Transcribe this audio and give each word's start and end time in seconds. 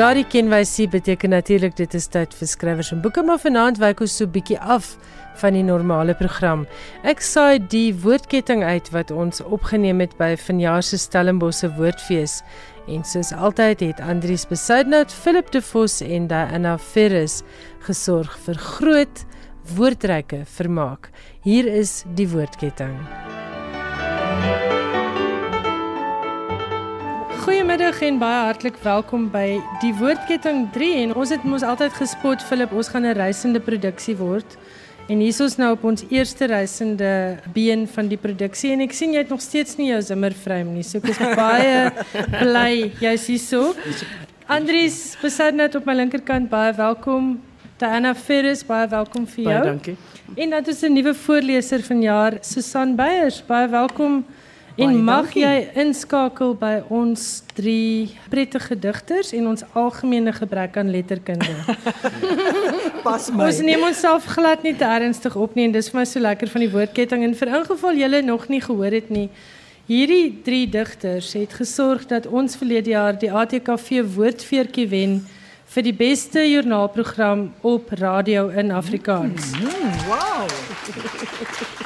Daardie 0.00 0.24
kenwysie 0.24 0.86
beteken 0.88 1.34
natuurlik 1.34 1.74
dit 1.76 1.94
is 1.94 2.06
tyd 2.08 2.32
vir 2.32 2.48
skrywers 2.48 2.88
en 2.94 3.02
boeke, 3.04 3.20
maar 3.20 3.36
vanaand 3.42 3.76
wyk 3.82 3.98
ons 4.00 4.14
so 4.16 4.24
bietjie 4.32 4.56
af 4.56 4.94
van 5.42 5.52
die 5.52 5.64
normale 5.66 6.14
program. 6.16 6.62
Ek 7.04 7.20
saai 7.20 7.58
die 7.60 7.90
woordketting 7.92 8.64
uit 8.64 8.88
wat 8.94 9.12
ons 9.12 9.42
opgeneem 9.44 10.00
het 10.00 10.14
by 10.16 10.30
vanjaar 10.40 10.80
se 10.88 10.96
Stellenbosse 10.96 11.68
Woordfees. 11.76 12.38
En 12.88 13.04
soos 13.04 13.34
altyd 13.36 13.84
het 13.90 14.00
Andrius 14.00 14.46
Besuidnout, 14.48 15.12
Philip 15.12 15.52
De 15.52 15.60
Vos 15.60 15.98
en 16.00 16.32
Diana 16.32 16.78
Ferris 16.80 17.42
gesorg 17.84 18.38
vir 18.46 18.64
groot 18.80 19.26
woordryke 19.76 20.46
vermaak. 20.48 21.12
Hier 21.44 21.68
is 21.68 22.06
die 22.16 22.30
woordketting. 22.32 22.96
Goeiemiddag 27.50 27.96
en 28.06 28.18
baie 28.20 28.42
hartlik 28.46 28.76
welkom 28.84 29.24
by 29.32 29.56
die 29.82 29.88
Woordketting 29.98 30.68
3 30.70 30.90
en 31.00 31.14
ons 31.18 31.32
het 31.34 31.42
mos 31.42 31.64
altyd 31.66 31.96
gespot 31.98 32.44
Philip 32.46 32.70
ons 32.70 32.90
gaan 32.92 33.02
'n 33.02 33.16
reisende 33.18 33.58
produksie 33.58 34.14
word. 34.14 34.54
En 35.08 35.18
hier 35.18 35.34
is 35.34 35.40
ons 35.40 35.56
nou 35.58 35.72
op 35.72 35.82
ons 35.84 36.04
eerste 36.10 36.46
reisende 36.46 37.40
been 37.52 37.88
van 37.88 38.06
die 38.06 38.16
produksie 38.16 38.70
en 38.70 38.80
ek 38.80 38.92
sien 38.92 39.10
jy 39.12 39.18
het 39.18 39.28
nog 39.34 39.40
steeds 39.40 39.76
nie 39.78 39.88
jou 39.88 40.00
zimmerframe 40.00 40.70
nie. 40.70 40.84
So 40.84 40.98
ek 40.98 41.08
is 41.08 41.18
baie 41.44 41.90
bly 42.38 42.92
jy's 43.00 43.26
hier 43.26 43.38
so. 43.38 43.74
Andries 44.46 45.16
net 45.52 45.74
op 45.74 45.84
my 45.86 45.94
linkerkant 45.94 46.48
baie 46.48 46.72
welkom. 46.72 47.40
Diana 47.78 48.14
Ferris 48.14 48.62
baie 48.62 48.86
welkom 48.86 49.26
vir 49.26 49.44
jou. 49.44 49.58
Baie 49.58 49.64
dankie. 49.64 49.96
En 50.36 50.50
dan 50.50 50.64
is 50.66 50.84
'n 50.84 50.92
nuwe 50.92 51.14
voorleser 51.14 51.82
vanjaar 51.82 52.38
Susan 52.42 52.94
Beyers 52.94 53.42
baie 53.44 53.68
welkom. 53.68 54.24
En 54.76 54.96
mag 55.04 55.32
jy 55.34 55.68
inskakel 55.82 56.54
by 56.58 56.80
ons 56.92 57.42
drie 57.56 58.16
prettige 58.32 58.76
digters 58.78 59.32
en 59.36 59.50
ons 59.50 59.64
algemene 59.78 60.32
gebrek 60.32 60.76
aan 60.80 60.90
letterkunde. 60.92 61.54
Pas 63.06 63.30
my. 63.34 63.48
Ons 63.48 63.60
neem 63.66 63.82
onsself 63.88 64.28
glad 64.36 64.62
nie 64.62 64.76
te 64.76 64.86
ernstig 64.86 65.36
op 65.36 65.56
nie 65.58 65.66
en 65.68 65.74
dis 65.74 65.90
vir 65.90 66.00
my 66.00 66.06
so 66.08 66.22
lekker 66.22 66.52
van 66.52 66.64
die 66.64 66.70
woordketting 66.72 67.26
en 67.26 67.34
vir 67.36 67.54
ingeval 67.60 67.98
julle 68.04 68.22
nog 68.26 68.46
nie 68.52 68.62
gehoor 68.64 68.98
het 69.00 69.10
nie. 69.10 69.28
Hierdie 69.90 70.38
drie 70.46 70.68
digters 70.70 71.32
het 71.34 71.56
gesorg 71.58 72.06
dat 72.06 72.28
ons 72.30 72.54
verlede 72.56 72.94
jaar 72.94 73.18
die 73.18 73.32
ATKV 73.32 74.04
woordfeertjie 74.14 74.86
wen 74.92 75.20
vir 75.70 75.86
die 75.86 75.94
beste 75.94 76.44
joernaalprogram 76.46 77.48
op 77.66 77.90
radio 77.98 78.48
in 78.48 78.70
Afrikaans. 78.74 79.52
Mm, 79.58 80.06
wow. 80.06 81.78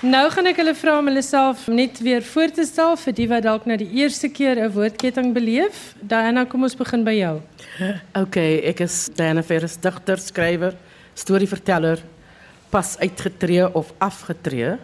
Nou 0.00 0.22
gaan 0.32 0.48
ek 0.48 0.56
hulle 0.56 0.72
vra 0.72 0.94
om 0.96 1.08
hulle 1.10 1.20
self 1.20 1.66
net 1.68 1.98
weer 2.00 2.22
voor 2.24 2.48
te 2.56 2.64
stel 2.64 2.94
vir 2.96 3.14
die 3.18 3.26
wat 3.28 3.42
dalk 3.44 3.66
nou 3.68 3.74
die 3.76 3.90
eerste 4.00 4.30
keer 4.32 4.56
'n 4.56 4.72
woordketting 4.72 5.34
beleef. 5.36 5.92
Diana, 6.00 6.46
kom 6.46 6.62
ons 6.62 6.74
begin 6.74 7.04
by 7.04 7.12
jou. 7.12 7.42
OK, 8.16 8.36
ek 8.64 8.80
is 8.80 9.10
Diana 9.12 9.42
Ferris, 9.42 9.76
digter, 9.76 10.16
skrywer, 10.16 10.74
storieverteller, 11.14 12.00
pas 12.70 12.96
uitgetree 12.98 13.68
of 13.74 13.92
afgetree 13.98 14.78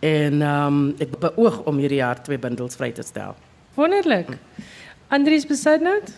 en 0.00 0.42
ehm 0.42 0.66
um, 0.66 0.94
ek 0.98 1.20
beoog 1.20 1.60
om 1.66 1.76
hierdie 1.76 2.00
jaar 2.00 2.22
twee 2.22 2.38
bundels 2.38 2.76
vry 2.76 2.92
te 2.92 3.02
stel. 3.02 3.36
Wonderlik. 3.74 4.38
Andries 5.08 5.46
Besuidnout? 5.46 6.12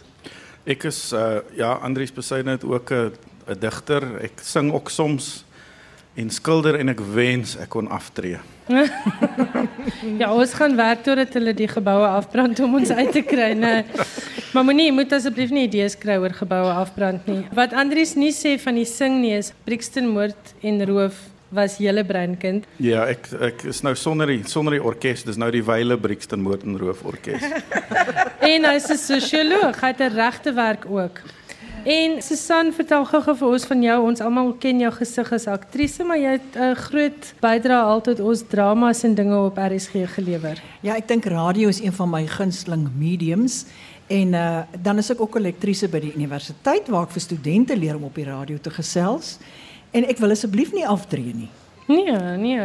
Ek 0.64 0.84
is 0.84 1.12
uh 1.12 1.40
ja, 1.56 1.72
Andries 1.82 2.12
Besuidnout 2.12 2.64
ook 2.64 2.92
'n 2.92 3.12
digter. 3.58 4.22
Ek 4.22 4.38
sing 4.42 4.72
ook 4.72 4.90
soms 4.90 5.44
en 6.18 6.30
skilder 6.34 6.78
en 6.80 6.90
ek 6.92 7.02
wens 7.14 7.54
ek 7.62 7.70
kon 7.74 7.88
aftree. 7.94 8.40
ja, 10.20 10.28
ons 10.28 10.52
gaan 10.58 10.74
werk 10.76 11.04
totdat 11.06 11.32
hulle 11.38 11.54
die 11.56 11.68
geboue 11.70 12.08
afbrand 12.18 12.60
om 12.64 12.76
ons 12.80 12.90
uit 12.90 13.12
te 13.16 13.22
kry, 13.24 13.54
nee. 13.56 13.84
Maar 14.52 14.66
moenie, 14.66 14.90
moet 14.92 15.12
asseblief 15.16 15.52
nie 15.54 15.66
idees 15.68 15.96
kry 16.00 16.18
oor 16.20 16.34
geboue 16.36 16.74
afbrand 16.82 17.26
nie. 17.30 17.42
Wat 17.56 17.74
Andries 17.76 18.16
nie 18.18 18.32
sê 18.36 18.56
van 18.60 18.80
die 18.80 18.86
sing 18.88 19.20
nie 19.22 19.34
is 19.38 19.52
Brixton 19.68 20.10
moord 20.12 20.54
en 20.66 20.84
roof 20.88 21.26
was 21.54 21.78
julle 21.80 22.04
breinkind. 22.04 22.66
Ja, 22.82 23.06
ek 23.08 23.30
ek 23.40 23.64
is 23.70 23.80
nou 23.86 23.94
sonder 23.96 24.28
die 24.28 24.42
sonder 24.48 24.76
die 24.76 24.84
orkes, 24.84 25.24
dis 25.24 25.38
nou 25.40 25.48
die 25.54 25.64
Wyle 25.64 25.96
Brixton 26.00 26.42
moord 26.44 26.66
en 26.68 26.76
roof 26.80 27.04
orkes. 27.08 27.44
en 28.52 28.68
hy's 28.68 28.90
'n 28.92 29.00
sosioloog, 29.00 29.80
hy 29.80 29.92
het 29.94 30.02
'n 30.04 30.12
regte 30.16 30.52
werk 30.52 30.84
ook. 30.84 31.22
En 31.88 32.22
Susan, 32.22 32.68
vertel 32.76 33.04
gou-gou 33.08 33.32
vir 33.40 33.48
ons 33.48 33.64
van 33.64 33.82
jou. 33.86 33.94
Ons 34.10 34.20
almal 34.20 34.50
ken 34.60 34.82
jou 34.82 34.90
gesig 34.92 35.30
as 35.32 35.46
aktrise, 35.48 36.04
maar 36.04 36.18
jy 36.20 36.34
het 36.36 36.56
'n 36.56 36.60
uh, 36.60 36.74
groot 36.76 37.32
bydrae 37.40 37.82
altyd 37.94 38.20
ons 38.20 38.42
dramas 38.44 39.04
en 39.04 39.14
dinge 39.14 39.36
op 39.36 39.56
RSG 39.56 40.04
gelewer. 40.14 40.60
Ja, 40.82 40.96
ek 40.96 41.08
dink 41.08 41.24
radio 41.24 41.68
is 41.68 41.80
een 41.80 41.92
van 41.92 42.10
my 42.10 42.26
gunsteling 42.26 42.88
mediums. 42.98 43.64
En 44.06 44.32
uh, 44.32 44.60
dan 44.82 44.98
is 44.98 45.10
ek 45.10 45.20
ook 45.20 45.36
'n 45.36 45.42
lektrise 45.42 45.88
by 45.88 46.00
die 46.00 46.12
universiteit 46.14 46.88
waar 46.88 47.02
ek 47.02 47.10
vir 47.10 47.20
studente 47.20 47.76
leer 47.76 47.96
om 47.96 48.04
op 48.04 48.14
die 48.14 48.24
radio 48.24 48.58
te 48.58 48.70
gesels. 48.70 49.38
En 49.90 50.04
ek 50.04 50.18
wil 50.18 50.30
asseblief 50.30 50.72
nie 50.72 50.86
aftree 50.86 51.32
nie. 51.34 51.48
Nee, 51.86 52.36
nee, 52.36 52.60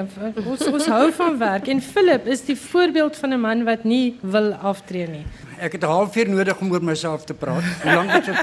ons 0.45 0.67
ons 0.67 0.85
hou 0.85 1.11
van 1.11 1.37
werk 1.37 1.67
en 1.67 1.79
Philip 1.81 2.25
is 2.27 2.41
die 2.41 2.57
voorbeeld 2.57 3.15
van 3.15 3.33
'n 3.33 3.39
man 3.39 3.63
wat 3.63 3.83
nie 3.83 4.17
wil 4.21 4.51
aftree 4.53 5.07
nie. 5.07 5.25
Ek 5.63 5.71
het 5.77 5.83
'n 5.83 5.87
halfuur 5.87 6.29
nodig 6.29 6.59
om 6.59 6.71
oor 6.71 6.83
myself 6.83 7.23
te 7.23 7.33
praat. 7.33 7.63
Hoe 7.83 7.93
lank 7.93 8.11
het 8.11 8.25
dit? 8.25 8.35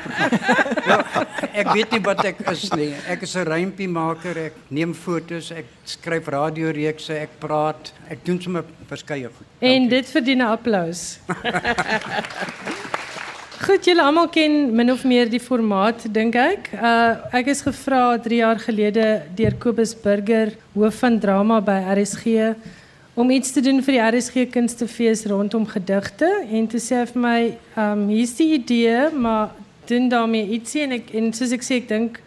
Ja, 0.87 1.05
ek 1.53 1.73
weet 1.73 1.91
nie 1.91 2.01
wat 2.01 2.25
ek 2.25 2.39
is 2.51 2.71
nie. 2.73 2.95
Ek 3.07 3.23
is 3.23 3.37
'n 3.37 3.45
rympie-maker. 3.45 4.39
Ek 4.47 4.55
neem 4.69 4.95
fotos, 4.95 5.51
ek 5.51 5.67
skryf 5.85 6.27
radioreekse, 6.29 7.13
ek 7.13 7.37
praat. 7.39 7.93
Ek 8.09 8.25
doen 8.25 8.41
sommer 8.41 8.65
verskeie 8.89 9.29
goed. 9.29 9.47
Dankie. 9.61 9.77
En 9.77 9.89
dit 9.89 10.11
verdien 10.11 10.39
'n 10.39 10.49
applous. 10.49 11.21
Goed, 13.61 13.85
julle 13.85 14.03
almal 14.03 14.29
ken 14.29 14.75
min 14.75 14.91
of 14.91 15.05
meer 15.05 15.29
die 15.29 15.41
formaat, 15.41 16.07
dink 16.13 16.35
ek. 16.35 16.71
Uh 16.73 17.17
ek 17.37 17.47
is 17.53 17.61
gevra 17.61 18.17
3 18.19 18.37
jaar 18.37 18.59
gelede 18.59 19.23
deur 19.37 19.55
Kobus 19.61 19.93
Burger, 19.95 20.55
hoof 20.73 20.95
van 20.95 21.19
drama 21.21 21.61
by 21.61 21.77
RSG, 21.93 22.55
om 23.15 23.31
iets 23.31 23.53
te 23.53 23.60
doen 23.60 23.82
vir 23.82 23.97
die 23.97 24.03
RSG 24.04 24.47
Kunstefees 24.54 25.25
rondom 25.31 25.66
gedigte 25.66 26.28
en 26.50 26.66
te 26.71 26.78
sê 26.78 27.03
vir 27.10 27.22
my, 27.22 27.38
um 27.76 28.06
hier's 28.12 28.37
die 28.38 28.53
idee, 28.54 29.10
maar 29.10 29.50
doen 29.91 30.09
daarmee 30.09 30.47
ietsie 30.56 30.84
en 30.87 30.98
ek 31.00 31.10
en 31.19 31.32
soos 31.34 31.54
ek 31.56 31.66
sê, 31.66 31.81
ek 31.82 31.88
dink 31.91 32.21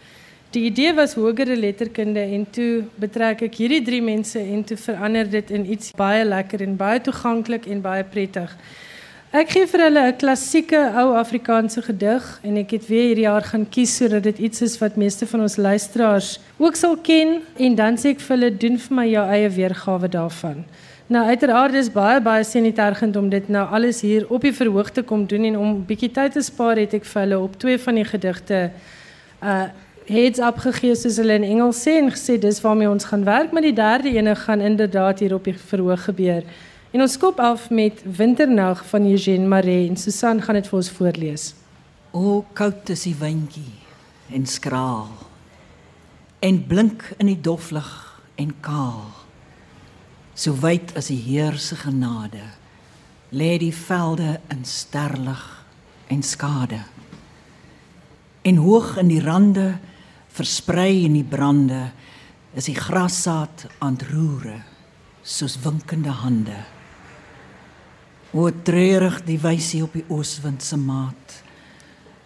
die 0.53 0.67
idee 0.67 0.93
was 0.93 1.15
hogere 1.17 1.55
letterkunde 1.57 2.21
en 2.35 2.43
toe 2.53 2.83
betrek 3.01 3.45
ek 3.47 3.55
hierdie 3.61 3.81
drie 3.85 4.01
mense 4.05 4.39
en 4.39 4.61
toe 4.67 4.77
verander 4.77 5.29
dit 5.29 5.53
in 5.55 5.65
iets 5.75 5.93
baie 5.97 6.25
lekker 6.27 6.61
en 6.65 6.75
baie 6.77 7.01
toeganklik 7.01 7.65
en 7.71 7.81
baie 7.81 8.03
prettig. 8.03 8.51
Ek 9.33 9.49
gee 9.49 9.65
vir 9.65 9.81
hulle 9.81 10.01
'n 10.11 10.17
klassieke 10.21 10.79
ou 10.93 11.15
Afrikaanse 11.17 11.81
gedig 11.81 12.25
en 12.45 12.57
ek 12.57 12.71
het 12.75 12.83
weer 12.85 13.05
hierdie 13.07 13.25
jaar 13.25 13.41
gaan 13.41 13.65
kies 13.65 13.95
sodat 13.97 14.23
dit 14.23 14.37
iets 14.37 14.61
is 14.61 14.77
wat 14.77 14.95
meeste 14.95 15.25
van 15.25 15.41
ons 15.41 15.55
luisteraars 15.57 16.39
ook 16.59 16.75
sal 16.75 16.95
ken 16.97 17.41
en 17.57 17.75
dan 17.75 17.97
sê 17.97 18.13
ek 18.13 18.19
vir 18.21 18.37
hulle 18.37 18.57
doen 18.57 18.77
vir 18.77 18.95
my 18.95 19.05
jou 19.09 19.25
eie 19.25 19.49
weergawe 19.49 20.07
daarvan. 20.07 20.63
Nou 21.07 21.25
uiteraard 21.25 21.73
is 21.73 21.89
baie 21.89 22.21
baie 22.21 22.43
senitergend 22.43 23.15
om 23.15 23.29
dit 23.29 23.49
nou 23.49 23.65
alles 23.65 24.01
hier 24.01 24.29
op 24.29 24.41
die 24.41 24.53
verhoog 24.53 24.91
te 24.91 25.01
kom 25.01 25.25
doen 25.25 25.45
en 25.45 25.57
om 25.57 25.83
bietjie 25.83 26.11
tyd 26.11 26.33
te 26.33 26.41
spaar 26.41 26.77
het 26.77 26.93
ek 26.93 27.05
vir 27.05 27.21
hulle 27.21 27.39
op 27.39 27.57
twee 27.57 27.79
van 27.79 27.95
die 27.95 28.05
gedigte 28.05 28.69
uh 29.41 29.65
heads 30.05 30.39
up 30.39 30.57
gegee 30.57 30.95
soos 30.95 31.17
hulle 31.17 31.33
in 31.33 31.43
Engels 31.43 31.81
sê 31.81 31.97
en 31.97 32.11
gesê 32.11 32.37
dis 32.37 32.61
waarmee 32.61 32.89
ons 32.89 33.05
gaan 33.05 33.23
werk, 33.23 33.51
maar 33.51 33.61
die 33.61 33.73
derde 33.73 34.09
ene 34.09 34.35
gaan 34.35 34.61
inderdaad 34.61 35.19
hier 35.19 35.33
op 35.33 35.43
die 35.43 35.57
verhoog 35.57 36.03
gebeur. 36.03 36.43
En 36.93 37.01
ons 37.01 37.13
skop 37.17 37.39
af 37.41 37.71
met 37.73 38.03
Winternag 38.05 38.83
van 38.85 39.05
Eugene 39.09 39.47
Maree 39.49 39.87
en 39.89 39.95
Susan 39.97 40.41
gaan 40.45 40.59
dit 40.59 40.67
vir 40.69 40.77
ons 40.77 40.89
voorlees. 40.93 41.45
O 42.13 42.43
koud 42.53 42.89
is 42.93 43.07
die 43.07 43.15
windjie 43.17 43.79
en 44.29 44.43
skraal. 44.45 45.09
En 46.45 46.59
blink 46.69 47.07
in 47.17 47.31
die 47.31 47.39
doflig 47.41 47.89
en 48.37 48.51
kaal. 48.61 49.07
So 50.37 50.53
wyd 50.61 50.93
as 50.99 51.09
die 51.09 51.17
Heer 51.17 51.57
se 51.57 51.79
genade 51.81 52.43
lê 53.33 53.55
die 53.57 53.73
velde 53.73 54.35
in 54.53 54.61
sterlig 54.61 55.41
en 56.13 56.21
skade. 56.21 56.83
En 58.45 58.61
hoog 58.61 58.99
in 59.01 59.09
die 59.09 59.23
rande 59.23 59.79
versprei 60.37 61.07
in 61.07 61.17
die 61.17 61.25
brande 61.25 61.87
is 62.53 62.69
die 62.69 62.77
grassaad 62.77 63.65
aan 63.81 63.97
roere 64.11 64.59
soos 65.23 65.57
winkende 65.65 66.13
hande. 66.21 66.59
O 68.33 68.49
treurig 68.49 69.19
die 69.27 69.37
wysie 69.37 69.83
op 69.85 69.93
die 69.93 70.05
ooswind 70.09 70.63
se 70.65 70.77
maat. 70.77 71.35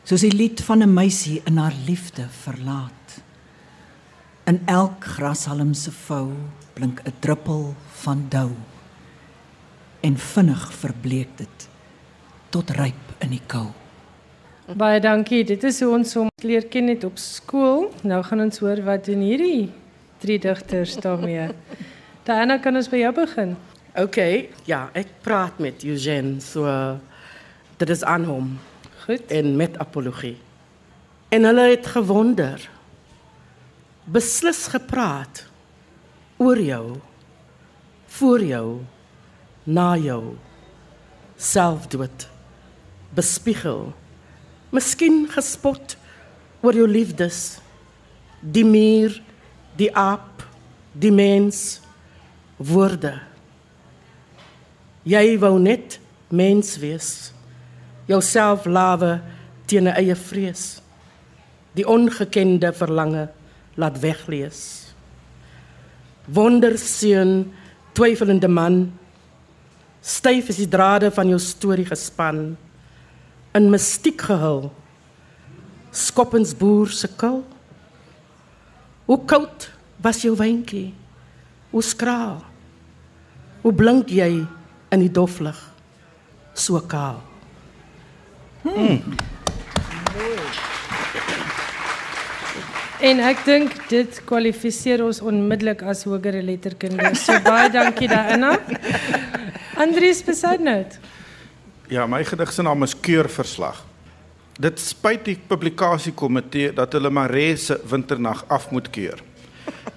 Soos 0.07 0.23
die 0.23 0.31
lied 0.31 0.61
van 0.63 0.79
'n 0.83 0.93
meisie 0.93 1.41
in 1.45 1.57
haar 1.57 1.75
liefde 1.85 2.27
verlaat. 2.43 3.19
In 4.45 4.61
elk 4.65 5.03
grashalm 5.03 5.73
se 5.73 5.91
vou 5.91 6.31
blink 6.73 7.01
'n 7.03 7.13
druppel 7.19 7.75
van 8.03 8.25
dou. 8.29 8.51
En 9.99 10.17
vinnig 10.17 10.73
verbleek 10.73 11.37
dit 11.37 11.69
tot 12.49 12.69
ryp 12.69 13.03
in 13.19 13.29
die 13.29 13.43
kou. 13.47 13.67
Baie 14.75 14.99
dankie. 14.99 15.43
Dit 15.43 15.63
is 15.63 15.81
hoe 15.81 15.93
ons 15.93 16.13
hom 16.13 16.29
leer 16.43 16.67
ken 16.67 16.87
het 16.87 17.03
op 17.03 17.17
skool. 17.17 17.91
Nou 18.03 18.23
gaan 18.23 18.39
ons 18.39 18.57
hoor 18.59 18.83
wat 18.83 19.05
doen 19.05 19.21
hierdie 19.21 19.71
drie 20.17 20.39
digters 20.39 20.95
daarmee. 20.95 21.49
Diana, 22.23 22.57
kan 22.57 22.75
ons 22.75 22.89
by 22.89 22.97
jou 22.97 23.13
begin? 23.13 23.55
Oké, 23.97 24.05
okay, 24.05 24.49
ja, 24.63 24.89
ik 24.93 25.07
praat 25.21 25.57
met 25.57 25.83
Eugene, 25.83 26.39
so 26.39 26.65
dit 27.77 27.89
is 27.89 28.03
aan 28.03 28.23
hom. 28.23 28.59
Goed. 29.03 29.25
en 29.25 29.55
met 29.55 29.77
apologie. 29.77 30.37
En 31.27 31.43
hulle 31.43 31.69
het 31.69 31.87
gewonder. 31.87 32.69
Beslis 34.03 34.67
gepraat 34.67 35.45
oor 36.37 36.61
jou, 36.61 36.95
voor 38.05 38.43
jou, 38.43 38.81
na 39.63 39.95
jou. 39.95 40.35
Selfdood. 41.35 42.29
Bespiegel. 43.09 43.93
Miskien 44.69 45.25
gespot 45.29 45.97
oor 46.59 46.73
jou 46.73 46.87
liefdes. 46.87 47.57
Die 48.39 48.65
muur, 48.65 49.21
die 49.75 49.89
aap, 49.95 50.45
die 50.91 51.11
mens, 51.11 51.79
woorde. 52.55 53.15
Jy 55.07 55.37
wou 55.39 55.55
net 55.61 55.99
mens 56.27 56.73
wees. 56.81 57.31
Jouself 58.09 58.65
lawe 58.65 59.21
teen 59.67 59.87
'n 59.87 59.95
eie 59.95 60.15
vrees. 60.15 60.81
Die 61.75 61.87
ongekende 61.87 62.73
verlange 62.73 63.29
laat 63.75 63.99
weglees. 63.99 64.93
Wonderseun, 66.25 67.53
twyfelende 67.93 68.47
man, 68.47 68.91
styf 70.01 70.49
is 70.49 70.57
die 70.57 70.67
drade 70.67 71.11
van 71.11 71.29
jou 71.29 71.39
storie 71.39 71.85
gespan 71.85 72.57
in 73.53 73.69
mistiek 73.69 74.21
gehul. 74.21 74.71
Skoppensboer 75.91 76.89
se 76.89 77.07
kil. 77.07 77.45
Hoe 79.05 79.25
koud 79.25 79.69
was 80.03 80.21
jou 80.21 80.35
wyntjie? 80.35 80.93
Hoe 81.71 81.83
skraal? 81.83 82.43
Hoe 83.61 83.73
blink 83.73 84.09
jy 84.09 84.47
in 84.89 85.03
die 85.03 85.11
doflig? 85.11 85.57
So 86.53 86.79
kaal. 86.87 87.21
En 92.97 93.19
ek 93.21 93.43
dink 93.45 93.75
dit 93.91 94.21
kwalifiseer 94.25 95.03
ons 95.05 95.19
onmiddellik 95.21 95.83
as 95.85 96.01
hogere 96.09 96.41
letterkunde. 96.41 97.11
So 97.19 97.37
baie 97.45 97.69
dankie 97.69 98.09
daarna. 98.09 98.55
Andries 99.77 100.23
Besaidnout. 100.25 100.97
Ja, 101.93 102.07
my 102.09 102.23
gedig 102.25 102.51
se 102.51 102.65
naam 102.65 102.83
is 102.83 102.95
Keurverslag. 102.99 103.83
Dit 104.57 104.81
spyt 104.81 105.27
die 105.27 105.37
publikasiekomitee 105.47 106.71
dat 106.73 106.95
hulle 106.97 107.11
Maree 107.13 107.53
se 107.61 107.77
winternag 107.85 108.41
af 108.49 108.71
moet 108.73 108.89
keur. 108.89 109.21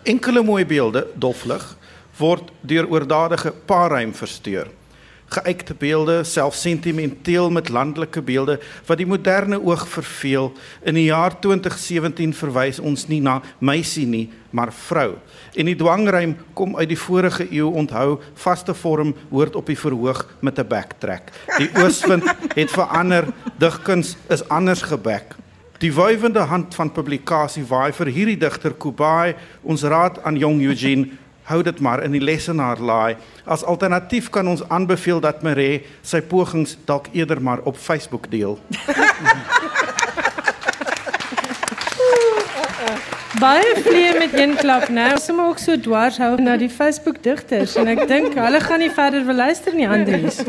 Enkele 0.05 0.43
mooi 0.45 0.67
beelde, 0.69 1.07
doflig, 1.17 1.65
word 2.21 2.53
deur 2.61 2.87
oordadige 2.93 3.55
paarruim 3.67 4.13
versteur. 4.15 4.69
Geëikte 5.31 5.77
beelde, 5.79 6.25
self 6.27 6.57
sentimenteel 6.59 7.51
met 7.55 7.69
landelike 7.71 8.23
beelde 8.23 8.57
wat 8.89 8.99
die 8.99 9.07
moderne 9.07 9.61
oog 9.63 9.85
verveel. 9.89 10.51
In 10.83 10.97
die 10.99 11.07
jaar 11.07 11.37
2017 11.39 12.33
verwys 12.35 12.81
ons 12.83 13.07
nie 13.07 13.21
na 13.23 13.37
meisie 13.63 14.09
nie, 14.11 14.25
maar 14.51 14.73
vrou. 14.75 15.13
En 15.55 15.71
die 15.71 15.77
dwangruim 15.79 16.35
kom 16.59 16.75
uit 16.77 16.91
die 16.91 16.99
vorige 16.99 17.47
eeu 17.47 17.71
onthou, 17.71 18.19
vaste 18.43 18.75
vorm 18.75 19.15
hoort 19.31 19.55
op 19.55 19.71
die 19.71 19.79
verhoog 19.79 20.27
met 20.41 20.59
'n 20.59 20.67
backtrack. 20.67 21.31
Die 21.59 21.71
ooswind 21.83 22.27
het 22.55 22.71
verander, 22.71 23.31
digkuns 23.59 24.17
is 24.29 24.49
anders 24.49 24.83
gebek. 24.83 25.39
Die 25.79 25.95
wuivende 25.95 26.41
hand 26.41 26.75
van 26.75 26.93
publikasie 26.93 27.65
waai 27.65 27.93
vir 27.93 28.07
hierdie 28.07 28.37
digter 28.37 28.75
Kubai, 28.75 29.35
ons 29.63 29.83
raad 29.83 30.19
aan 30.25 30.37
jong 30.37 30.61
Eugene 30.61 31.09
hou 31.51 31.61
dit 31.67 31.81
maar 31.83 32.03
in 32.07 32.15
die 32.15 32.23
lesenaar 32.23 32.79
laai. 32.79 33.17
As 33.45 33.65
alternatief 33.67 34.31
kan 34.31 34.49
ons 34.49 34.63
aanbeveel 34.69 35.21
dat 35.21 35.43
Maree 35.43 35.83
sy 36.03 36.23
pogings 36.23 36.77
dalk 36.89 37.11
eerder 37.13 37.43
maar 37.43 37.63
op 37.69 37.77
Facebook 37.77 38.31
deel. 38.31 38.59
Baie 43.41 43.73
vlee 43.81 44.13
met 44.19 44.35
een 44.37 44.57
klap 44.61 44.89
nou. 44.93 45.07
Ons 45.17 45.31
moet 45.33 45.47
ook 45.53 45.61
so 45.63 45.81
dwars 45.81 46.19
hou 46.21 46.35
na 46.43 46.59
die 46.61 46.69
Facebook 46.69 47.23
digters 47.25 47.77
en 47.81 47.89
ek 47.89 48.05
dink 48.11 48.37
hulle 48.37 48.61
gaan 48.61 48.85
nie 48.85 48.91
verder 48.93 49.25
wil 49.25 49.41
luister 49.41 49.75
nie 49.77 49.89
Andries. 49.89 50.43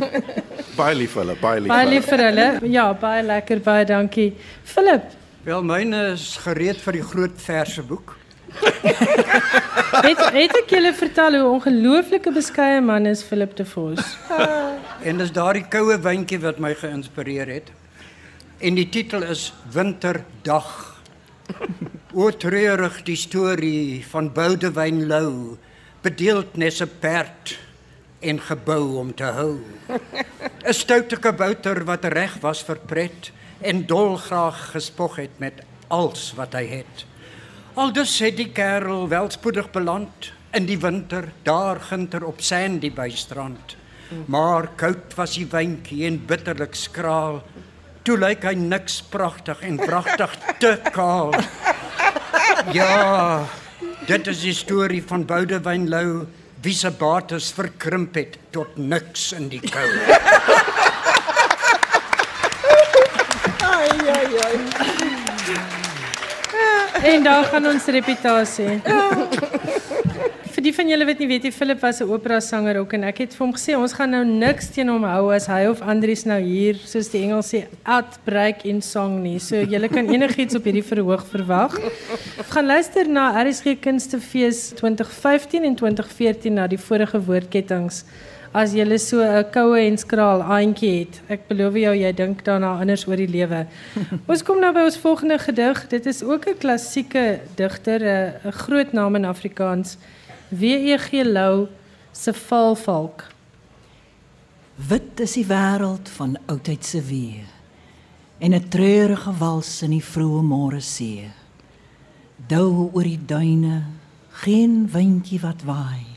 Baie 0.75 0.95
lief 0.95 1.15
vir 1.15 1.25
hulle, 1.25 1.37
baie 1.39 1.63
lief. 1.63 1.71
Baie 1.71 1.87
vir 1.87 1.93
lief 1.95 2.05
vir 2.11 2.25
hulle. 2.27 2.47
Ja, 2.71 2.85
baie 2.95 3.23
lekker, 3.23 3.59
baie 3.63 3.87
dankie. 3.87 4.29
Philip, 4.67 5.09
Wel 5.41 5.63
myne 5.65 6.11
is 6.13 6.35
gereed 6.37 6.77
vir 6.83 6.99
die 6.99 7.01
groot 7.01 7.39
verse 7.41 7.81
boek. 7.81 8.11
het 10.07 10.21
het 10.33 10.55
ek 10.61 10.71
julle 10.73 10.93
vertel 10.93 11.37
hoe 11.39 11.49
ongelooflike 11.55 12.31
beskeie 12.33 12.81
man 12.81 13.05
is 13.09 13.23
Philip 13.23 13.55
de 13.55 13.65
Vos? 13.65 14.17
En 15.07 15.17
dis 15.17 15.31
daardie 15.33 15.65
koue 15.65 15.97
wyntjie 15.97 16.37
wat 16.43 16.59
my 16.61 16.75
geïnspireer 16.77 17.49
het. 17.49 17.71
En 18.61 18.75
die 18.77 18.85
titel 18.93 19.23
is 19.25 19.49
Winterdag. 19.73 20.69
O 22.13 22.27
treurig 22.35 22.99
die 23.07 23.15
storie 23.15 24.03
van 24.11 24.27
Boudewyn 24.35 25.05
Lou, 25.07 25.57
bedeeld 26.03 26.57
nes 26.59 26.81
'n 26.83 26.91
perd 26.99 27.55
en 28.19 28.39
gebou 28.39 28.99
om 28.99 29.13
te 29.15 29.23
hou. 29.23 29.59
'n 30.67 30.73
Stoute 30.73 31.17
kabouter 31.17 31.83
wat 31.85 32.05
reg 32.05 32.35
was 32.41 32.63
vir 32.63 32.77
pret 32.85 33.31
en 33.61 33.85
dolgraag 33.85 34.71
gespog 34.71 35.15
het 35.15 35.39
met 35.39 35.63
alles 35.87 36.33
wat 36.35 36.53
hy 36.53 36.65
het. 36.65 37.05
Aldus 37.73 38.17
het 38.19 38.35
die 38.35 38.49
kerel 38.51 39.05
welspoedig 39.07 39.69
beland 39.71 40.31
in 40.51 40.65
die 40.67 40.75
winter 40.79 41.29
daar 41.47 41.79
ginter 41.79 42.25
op 42.27 42.41
Sandy 42.43 42.89
by 42.91 43.07
strand. 43.15 43.77
Maar 44.27 44.67
koud 44.75 45.15
was 45.15 45.37
die 45.39 45.45
wyntjie 45.47 46.03
en 46.09 46.17
bitterlik 46.27 46.75
skraal. 46.75 47.39
Toe 48.03 48.17
lyk 48.19 48.43
hy 48.43 48.57
niks 48.59 48.99
pragtig 49.13 49.61
en 49.63 49.79
pragtig 49.79 50.35
te 50.59 50.73
kaal. 50.91 51.31
Ja, 52.75 53.47
dit 54.09 54.27
is 54.27 54.43
die 54.43 54.55
storie 54.57 55.03
van 55.07 55.23
Boudewyn 55.25 55.87
Lou 55.89 56.27
wie 56.61 56.75
se 56.75 56.91
bates 56.91 57.53
verkrimp 57.55 58.19
het 58.19 58.35
tot 58.51 58.75
niks 58.75 59.31
in 59.37 59.47
die 59.49 59.63
kou. 59.63 59.87
En 67.03 67.23
daar 67.23 67.43
gaan 67.43 67.65
ons 67.65 67.85
reputasie. 67.85 68.81
vir 70.51 70.65
die 70.67 70.73
van 70.75 70.89
julle 70.91 71.05
wat 71.09 71.21
nie 71.21 71.27
weet 71.31 71.47
nie, 71.47 71.51
Philip 71.51 71.79
was 71.81 72.01
'n 72.01 72.09
opera 72.13 72.39
sanger 72.39 72.77
ook 72.77 72.93
en 72.93 73.03
ek 73.03 73.17
het 73.17 73.33
vir 73.33 73.45
hom 73.45 73.53
gesê 73.55 73.73
ons 73.77 73.93
gaan 73.93 74.11
nou 74.11 74.23
niks 74.23 74.69
teen 74.69 74.89
hom 74.89 75.03
hou 75.03 75.33
as 75.33 75.47
hy 75.47 75.65
of 75.65 75.81
Andries 75.81 76.25
nou 76.25 76.39
hier 76.39 76.75
soos 76.75 77.09
die 77.09 77.23
Engels 77.23 77.49
sê 77.53 77.65
outbreak 77.83 78.65
in 78.65 78.81
song 78.81 79.23
nie. 79.23 79.39
So 79.39 79.55
julle 79.55 79.89
kan 79.89 80.05
enigiets 80.13 80.55
op 80.55 80.63
hierdie 80.63 80.83
verhoog 80.83 81.25
verwag. 81.25 81.79
Gaan 82.53 82.65
luister 82.65 83.07
na 83.07 83.43
RSG 83.43 83.79
Kunstefees 83.79 84.73
2015 84.75 85.63
en 85.63 85.75
2014 85.75 86.53
na 86.53 86.67
die 86.67 86.77
vorige 86.77 87.25
woordkettings. 87.25 88.05
As 88.53 88.73
jy 88.73 88.97
so 88.97 89.23
'n 89.23 89.45
koue 89.51 89.79
en 89.79 89.97
skraal 89.97 90.41
aantjie 90.43 90.99
het, 90.99 91.21
ek 91.29 91.47
beloof 91.47 91.73
jou 91.73 91.95
jy 91.95 92.11
dink 92.11 92.43
daarna 92.43 92.79
anders 92.81 93.07
oor 93.07 93.15
die 93.15 93.27
lewe. 93.27 93.65
ons 94.31 94.43
kom 94.43 94.59
nou 94.59 94.73
by 94.73 94.83
ons 94.83 94.97
volgende 94.97 95.39
gedig. 95.39 95.87
Dit 95.87 96.05
is 96.05 96.21
ook 96.23 96.47
'n 96.47 96.57
klassieke 96.59 97.39
digter, 97.55 98.01
'n 98.43 98.51
groot 98.51 98.91
naam 98.93 99.15
in 99.15 99.25
Afrikaans. 99.25 99.97
W.E.G. 100.49 101.23
Lou 101.23 101.67
se 102.11 102.33
Valvalk. 102.33 103.23
Wit 104.75 105.19
is 105.19 105.33
die 105.33 105.45
wêreld 105.45 106.09
van 106.09 106.37
oudheid 106.47 106.85
se 106.85 107.01
wee 107.01 107.43
en 108.41 108.53
'n 108.53 108.67
treurige 108.67 109.31
wals 109.37 109.81
in 109.81 109.89
die 109.89 110.03
vroeë 110.03 110.43
môre 110.43 110.81
see. 110.81 111.31
Dou 112.47 112.89
oor 112.93 113.03
die 113.03 113.25
duine, 113.25 113.83
geen 114.29 114.89
windjie 114.91 115.39
wat 115.39 115.61
waai. 115.63 116.10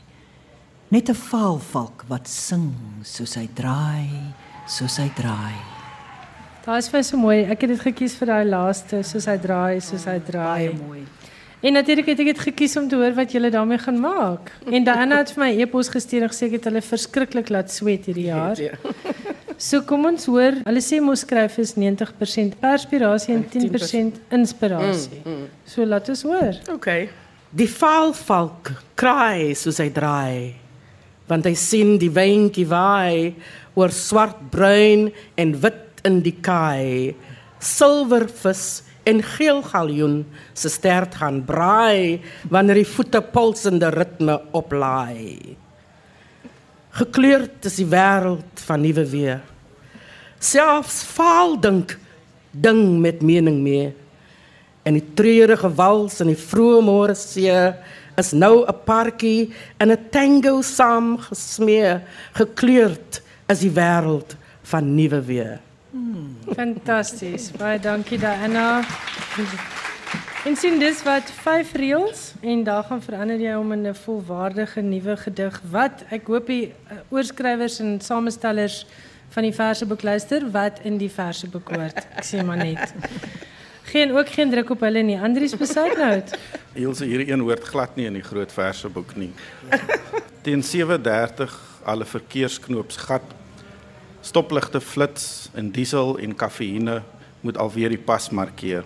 Net 0.95 1.09
'n 1.09 1.21
valvalk 1.31 2.05
wat 2.07 2.27
sing 2.27 2.71
soos 3.03 3.33
hy 3.35 3.49
draai, 3.53 4.07
soos 4.65 4.95
hy 4.97 5.09
draai. 5.17 5.57
Daai 6.63 6.77
is 6.77 6.87
vir 6.87 7.03
so 7.03 7.17
mooi. 7.17 7.43
Ek 7.43 7.61
het 7.61 7.69
dit 7.69 7.81
gekies 7.81 8.15
vir 8.15 8.27
daai 8.27 8.45
laaste, 8.45 9.03
soos 9.03 9.25
hy 9.25 9.35
draai, 9.37 9.81
soos 9.81 10.05
hy 10.05 10.19
draai. 10.19 10.69
Baie 10.69 10.87
mooi. 10.87 11.03
En 11.61 11.73
natuurlik 11.73 12.05
het 12.05 12.19
ek 12.19 12.25
dit 12.25 12.39
gekies 12.39 12.77
om 12.77 12.87
te 12.87 12.95
hoor 12.95 13.11
wat 13.11 13.31
julle 13.31 13.51
daarmee 13.51 13.77
gaan 13.77 13.99
maak. 13.99 14.53
En 14.71 14.83
Diana 14.83 15.17
het 15.17 15.35
vir 15.35 15.43
my 15.43 15.51
e-pos 15.61 15.89
gestuur 15.89 16.23
en 16.23 16.29
gesê 16.29 16.47
ek 16.47 16.57
het 16.61 16.63
hulle 16.63 16.81
verskriklik 16.81 17.49
laat 17.49 17.71
sweet 17.71 18.05
hierdie 18.05 18.29
jaar. 18.31 18.55
Ja. 18.55 18.71
So 19.57 19.81
kom 19.81 20.05
ons 20.05 20.25
hoor, 20.25 20.61
hulle 20.63 20.81
sê 20.81 21.01
mos 21.01 21.19
skryf 21.27 21.57
is 21.59 21.75
90% 21.75 22.55
perspirasie 22.59 23.35
en 23.35 23.43
10% 23.49 24.19
inspirasie. 24.31 25.23
So 25.65 25.83
laat 25.83 26.09
ons 26.09 26.23
hoor. 26.23 26.55
Okay. 26.69 27.09
Die 27.51 27.67
valvalk 27.67 28.71
kraai 28.95 29.55
soos 29.55 29.77
hy 29.77 29.89
draai. 29.89 30.64
Want 31.29 31.47
hy 31.49 31.55
sien 31.57 31.95
die 32.01 32.11
wyntjie 32.13 32.67
waai 32.69 33.33
oor 33.75 33.91
swart, 33.91 34.37
bruin 34.51 35.09
en 35.39 35.55
wit 35.61 36.03
in 36.05 36.21
die 36.25 36.35
kaai. 36.45 37.15
Silwervis 37.59 38.83
en 39.05 39.21
geel 39.25 39.61
galjoen 39.65 40.21
se 40.57 40.69
stert 40.69 41.17
gaan 41.19 41.41
braai 41.45 42.21
wanneer 42.53 42.81
die 42.81 42.89
voete 42.89 43.21
pulsende 43.21 43.91
ritme 43.93 44.37
oplaai. 44.57 45.57
Gekleurd 46.95 47.67
is 47.67 47.77
die 47.81 47.89
wêreld 47.91 48.63
van 48.65 48.81
nuwe 48.81 49.03
weer. 49.11 49.41
Selfs 50.39 51.03
vaal 51.15 51.57
dink 51.59 51.97
ding 52.51 53.01
met 53.03 53.21
mening 53.25 53.59
mee. 53.65 53.91
En 54.85 54.95
die 54.95 55.05
treurige 55.17 55.69
wals 55.75 56.21
in 56.23 56.31
die 56.31 56.39
vroeë 56.39 56.81
môre 56.85 57.15
see 57.17 57.51
is 58.17 58.31
nou 58.31 58.65
'n 58.65 58.83
parkie 58.85 59.53
in 59.79 59.91
'n 59.91 60.09
tango 60.09 60.61
saam 60.61 61.17
gesmee, 61.17 61.99
gekleurd 62.33 63.21
is 63.47 63.59
die 63.59 63.71
wêreld 63.71 64.35
van 64.61 64.95
nuwe 64.95 65.21
weer. 65.21 65.59
Fantasties. 66.55 67.51
Baie 67.51 67.79
dankie 67.79 68.17
Diana. 68.17 68.83
En 70.45 70.55
sien 70.55 70.77
dis 70.79 70.99
wat 71.03 71.31
vyf 71.41 71.71
reëls 71.73 72.33
en 72.45 72.63
daar 72.63 72.83
gaan 72.85 73.01
verander 73.01 73.39
jy 73.41 73.53
hom 73.57 73.71
in 73.71 73.87
'n 73.87 73.95
volwaardige 73.95 74.81
nuwe 74.81 75.17
gedig 75.17 75.61
wat 75.71 76.03
ek 76.09 76.27
hoop 76.27 76.47
die 76.47 76.67
uh, 76.67 76.97
oorskrywers 77.09 77.79
en 77.79 78.01
samestellers 78.01 78.85
van 79.29 79.43
die 79.43 79.53
verseboek 79.53 80.03
luister 80.03 80.51
wat 80.51 80.79
in 80.83 80.97
die 80.97 81.09
verseboek 81.09 81.69
hoort. 81.69 81.97
Ek 82.15 82.23
sê 82.23 82.45
maar 82.45 82.57
net. 82.57 82.93
Geen 83.95 84.11
ook 84.11 84.27
geen 84.29 84.49
druk 84.51 84.69
op 84.69 84.81
hulle 84.83 84.99
nie. 85.07 85.15
Andries 85.15 85.53
besluit 85.55 85.93
nou. 85.97 86.15
Hielse 86.73 87.05
hierdie 87.09 87.29
een 87.31 87.39
hoort 87.39 87.63
glad 87.63 87.93
nie 87.95 88.09
in 88.09 88.17
die 88.17 88.23
groot 88.23 88.51
verseboek 88.51 89.13
nie. 89.15 89.29
Teen 90.43 90.59
7:30 90.67 91.53
alle 91.87 92.03
verkeersknoops 92.05 92.97
gat 93.07 93.29
Stopligte 94.19 94.81
flits 94.81 95.47
en 95.53 95.69
diesel 95.71 96.17
en 96.19 96.35
kafeïne 96.35 96.97
moet 97.39 97.57
alweer 97.61 97.93
die 97.93 98.01
pas 98.09 98.27
markeer. 98.35 98.83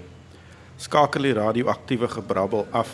Skakel 0.78 1.26
die 1.26 1.34
radioaktiewe 1.34 2.12
gebrabbel 2.14 2.68
af. 2.70 2.94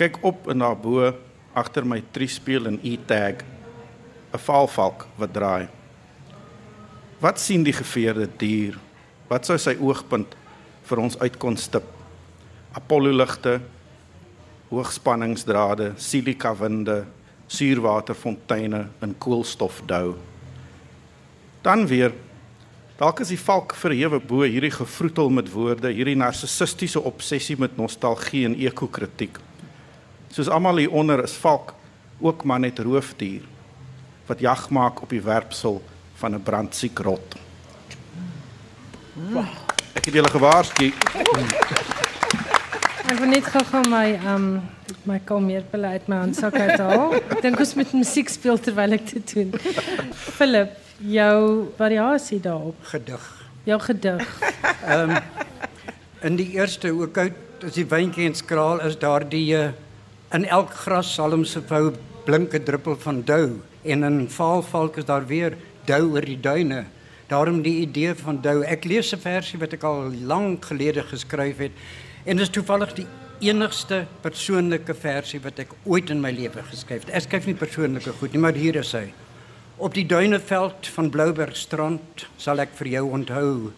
Kyk 0.00 0.16
op 0.24 0.48
en 0.48 0.64
daarbo 0.64 1.12
agter 1.52 1.84
my 1.84 2.00
triespieël 2.16 2.70
en 2.72 2.80
e-tag 2.80 3.44
'n 4.32 4.40
valvalk 4.48 5.04
wat 5.20 5.36
draai. 5.36 5.68
Wat 7.20 7.40
sien 7.40 7.62
die 7.62 7.76
geveerde 7.76 8.28
dier? 8.36 8.80
Wat 9.28 9.44
sou 9.44 9.58
sy 9.58 9.76
oogpunt 9.76 10.32
vir 10.86 11.02
ons 11.02 11.18
uitkon 11.18 11.56
stip? 11.56 11.86
Apollo 12.76 13.12
ligte, 13.16 13.60
hoogspanningsdrade, 14.70 15.92
silika 15.96 16.52
winde, 16.58 17.04
suurwaterfonteine 17.46 18.86
en 19.00 19.14
koolstofdou. 19.18 20.14
Dan 21.62 21.86
weer 21.86 22.14
dalk 22.98 23.20
is 23.20 23.32
die 23.34 23.40
valk 23.40 23.74
verhewe 23.76 24.20
bo 24.20 24.46
hierdie 24.46 24.72
gevroetel 24.74 25.30
met 25.30 25.50
woorde, 25.52 25.92
hierdie 25.92 26.16
narcissistiese 26.18 27.02
obsessie 27.02 27.58
met 27.60 27.76
nostalgie 27.76 28.44
en 28.48 28.56
ekokritiek. 28.58 29.38
Soos 30.32 30.50
almal 30.52 30.82
hier 30.82 30.94
onder 30.94 31.22
is 31.24 31.36
valk 31.40 31.74
ook 32.20 32.44
maar 32.44 32.60
net 32.60 32.78
roofdier 32.78 33.44
wat 34.26 34.40
jag 34.42 34.70
maak 34.74 35.02
op 35.02 35.12
die 35.14 35.22
werpsel 35.22 35.82
van 36.18 36.34
'n 36.34 36.42
brandsiek 36.42 36.98
rot. 36.98 37.36
Ek 40.06 40.12
het 40.12 40.20
julle 40.20 40.30
gewaarsku. 40.30 40.86
Ek 43.10 43.16
wil 43.18 43.32
net 43.32 43.48
gou-gou 43.50 43.80
my 43.90 44.12
um 44.30 44.44
my 45.10 45.16
kalmeerpille 45.26 45.90
uit 45.96 46.06
my 46.06 46.20
handsak 46.20 46.54
uithaal. 46.54 47.16
Ek 47.18 47.42
dink 47.42 47.58
ons 47.64 47.72
moet 47.74 47.96
musiek 47.98 48.30
speel 48.30 48.54
terwyl 48.62 48.94
ek 48.94 49.02
dit 49.10 49.34
doen. 49.34 49.50
Philip, 50.38 50.78
jou 51.10 51.40
variasie 51.82 52.38
daarop, 52.38 52.78
Gedig. 52.92 53.26
jou 53.66 53.80
gedig. 53.88 54.22
In 56.22 56.38
die 56.38 56.52
eerste 56.54 56.94
ook 56.94 57.18
uit 57.18 57.66
as 57.66 57.74
die 57.74 57.88
wyntjie 57.90 58.30
en 58.30 58.38
skraal 58.38 58.86
is 58.86 58.94
daar 59.02 59.26
die 59.26 59.56
uh, 59.58 59.72
in 60.30 60.46
elk 60.46 60.70
gras 60.86 61.10
salm 61.18 61.42
se 61.44 61.66
vou 61.66 61.96
blinke 62.30 62.62
druppel 62.62 62.94
van 63.02 63.24
dou 63.26 63.58
en 63.82 64.06
in 64.06 64.28
vaalvalk 64.30 65.02
is 65.02 65.10
daar 65.10 65.26
weer 65.26 65.58
dou 65.90 66.04
oor 66.14 66.22
die 66.22 66.38
duine. 66.38 66.84
Daarom 67.26 67.62
die 67.62 67.80
idee 67.82 68.14
van 68.14 68.40
dou. 68.42 68.62
Ek 68.62 68.84
lees 68.84 69.12
'n 69.12 69.18
versie 69.18 69.58
wat 69.58 69.72
ek 69.72 69.82
al 69.82 70.12
lank 70.22 70.64
gelede 70.64 71.02
geskryf 71.02 71.58
het 71.58 71.72
en 72.24 72.36
dit 72.36 72.46
is 72.46 72.52
toevallig 72.52 72.94
die 72.94 73.06
enigste 73.40 74.06
persoonlike 74.20 74.94
versie 74.94 75.40
wat 75.40 75.58
ek 75.58 75.72
ooit 75.84 76.10
in 76.10 76.20
my 76.20 76.30
lewe 76.30 76.62
geskryf 76.62 77.04
het. 77.04 77.14
Ek 77.14 77.22
skryf 77.22 77.46
nie 77.46 77.54
persoonlike 77.54 78.12
goed 78.12 78.32
nie, 78.32 78.40
maar 78.40 78.54
hier 78.54 78.76
is 78.76 78.92
hy. 78.92 79.12
Op 79.76 79.94
die 79.94 80.06
duineveld 80.06 80.86
van 80.86 81.10
Bloubergstrand 81.10 82.26
sal 82.40 82.62
ek 82.64 82.72
vir 82.78 82.88
jou 82.88 83.10
onthou. 83.18 83.72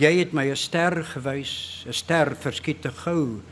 Jy 0.00 0.12
het 0.18 0.32
my 0.32 0.48
'n 0.50 0.56
ster 0.56 1.04
gewys, 1.04 1.84
'n 1.86 1.92
ster 1.92 2.36
verskiet 2.36 2.82
te 2.82 2.90
gou. 2.90 3.42